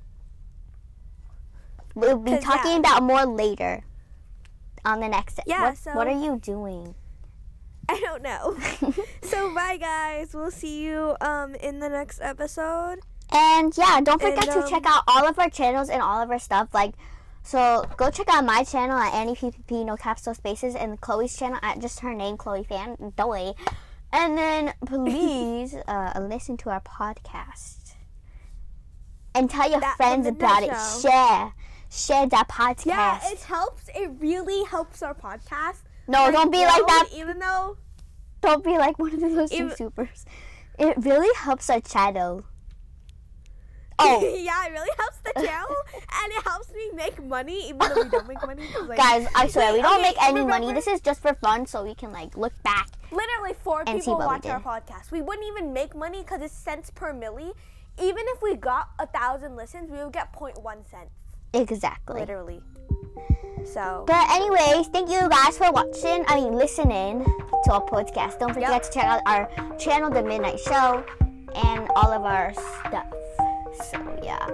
we'll 1.95 2.17
be 2.17 2.37
talking 2.37 2.71
yeah. 2.71 2.79
about 2.79 3.03
more 3.03 3.25
later 3.25 3.83
on 4.83 4.99
the 4.99 5.07
next. 5.07 5.39
Yeah, 5.45 5.69
What, 5.69 5.77
so- 5.77 5.91
what 5.93 6.07
are 6.07 6.19
you 6.19 6.37
doing? 6.37 6.95
I 7.89 7.99
don't 7.99 8.21
know. 8.21 8.57
so 9.21 9.53
bye 9.53 9.77
guys. 9.77 10.33
We'll 10.33 10.51
see 10.51 10.83
you 10.83 11.15
um 11.19 11.55
in 11.55 11.79
the 11.79 11.89
next 11.89 12.21
episode. 12.21 12.99
And 13.31 13.75
yeah, 13.77 13.99
don't 14.01 14.21
forget 14.21 14.43
And, 14.45 14.53
to 14.53 14.63
um, 14.63 14.69
check 14.69 14.83
out 14.85 15.03
all 15.07 15.27
of 15.27 15.39
our 15.39 15.49
channels 15.49 15.89
and 15.89 16.01
all 16.01 16.21
of 16.21 16.29
our 16.29 16.39
stuff. 16.39 16.73
Like, 16.73 16.95
so 17.43 17.85
go 17.97 18.09
check 18.11 18.27
out 18.29 18.45
my 18.45 18.63
channel 18.63 18.97
at 18.97 19.13
Annie 19.13 19.35
PPP 19.35 19.85
No 19.85 19.95
Caps 19.97 20.25
No 20.27 20.33
Spaces 20.33 20.75
and 20.75 20.99
Chloe's 21.01 21.35
channel 21.35 21.59
at 21.61 21.79
just 21.79 21.99
her 22.01 22.13
name 22.13 22.37
Chloe 22.37 22.63
Fan 22.63 23.13
Doy. 23.17 23.53
And 24.13 24.37
then 24.37 24.73
please 24.85 25.75
uh, 25.87 26.19
listen 26.29 26.57
to 26.57 26.69
our 26.69 26.81
podcast. 26.81 27.93
and 29.33 29.49
tell 29.49 29.69
your 29.69 29.79
That- 29.79 29.97
friends 29.97 30.27
about 30.27 30.63
it. 30.63 30.69
Show. 30.71 31.09
Share, 31.09 31.53
share 31.89 32.27
that 32.27 32.47
podcast. 32.49 32.85
Yeah, 32.85 33.19
it 33.31 33.39
helps. 33.43 33.89
It 33.95 34.11
really 34.19 34.65
helps 34.65 35.01
our 35.01 35.13
podcast. 35.15 35.83
no, 36.07 36.23
like, 36.23 36.33
don't 36.33 36.51
be 36.51 36.59
like 36.65 36.85
that. 36.87 37.07
Even 37.15 37.39
though 37.39 37.77
Don't 38.41 38.63
be 38.63 38.77
like 38.77 38.97
one 38.99 39.13
of 39.13 39.19
those 39.21 39.51
Even- 39.51 39.69
YouTubers. 39.69 40.25
It 40.79 40.95
really 40.97 41.29
helps 41.37 41.69
our 41.69 41.79
channel. 41.79 42.43
Oh, 44.03 44.35
yeah, 44.49 44.65
it 44.67 44.71
really 44.71 44.89
helps 44.97 45.17
the 45.19 45.33
channel, 45.41 45.75
and 45.93 46.31
it 46.33 46.43
helps 46.43 46.69
me 46.73 46.89
make 46.95 47.23
money, 47.23 47.69
even 47.69 47.79
though 47.79 48.03
we 48.03 48.09
don't 48.09 48.27
make 48.27 48.41
money. 48.45 48.63
like, 48.87 48.97
guys, 48.97 49.27
I 49.35 49.47
swear 49.47 49.73
we 49.73 49.81
don't 49.81 49.93
okay, 49.99 50.09
make 50.09 50.21
any 50.23 50.45
money. 50.45 50.73
This 50.73 50.87
is 50.87 51.01
just 51.01 51.21
for 51.21 51.33
fun, 51.35 51.65
so 51.65 51.83
we 51.83 51.95
can 51.95 52.11
like 52.11 52.35
look 52.37 52.53
back. 52.63 52.89
literally 53.11 53.53
four 53.63 53.83
people 53.85 54.17
watch 54.17 54.45
our 54.45 54.59
podcast. 54.61 55.11
We 55.11 55.21
wouldn't 55.21 55.47
even 55.47 55.73
make 55.73 55.95
money 55.95 56.19
because 56.21 56.41
it's 56.41 56.53
cents 56.53 56.89
per 56.89 57.13
milli. 57.13 57.53
Even 58.01 58.23
if 58.33 58.41
we 58.41 58.55
got 58.55 58.89
a 58.99 59.05
thousand 59.07 59.55
listens, 59.55 59.91
we 59.91 59.97
would 60.03 60.13
get 60.13 60.33
0.1 60.33 60.89
cents, 60.89 61.11
Exactly. 61.53 62.19
literally. 62.21 62.61
So 63.65 64.05
But 64.07 64.29
anyways, 64.31 64.87
thank 64.87 65.09
you 65.09 65.27
guys 65.29 65.57
for 65.57 65.71
watching. 65.71 66.23
I 66.27 66.35
mean, 66.39 66.53
listening 66.53 67.23
to 67.65 67.71
our 67.71 67.81
podcast. 67.85 68.39
Don't 68.39 68.53
forget 68.53 68.71
Yep. 68.71 68.83
to 68.83 68.91
check 68.91 69.05
out 69.05 69.21
our 69.27 69.49
channel, 69.77 70.09
The 70.09 70.23
Midnight 70.23 70.59
Show, 70.59 71.03
and 71.53 71.87
all 71.95 72.11
of 72.11 72.23
our 72.23 72.53
stuff. 72.53 73.05
So 73.81 73.97
yeah, 74.23 74.45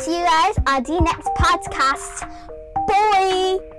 see 0.00 0.18
you 0.18 0.24
guys 0.24 0.56
on 0.66 0.82
the 0.82 1.00
next 1.00 1.28
podcast. 1.38 2.28
Bye. 2.88 3.73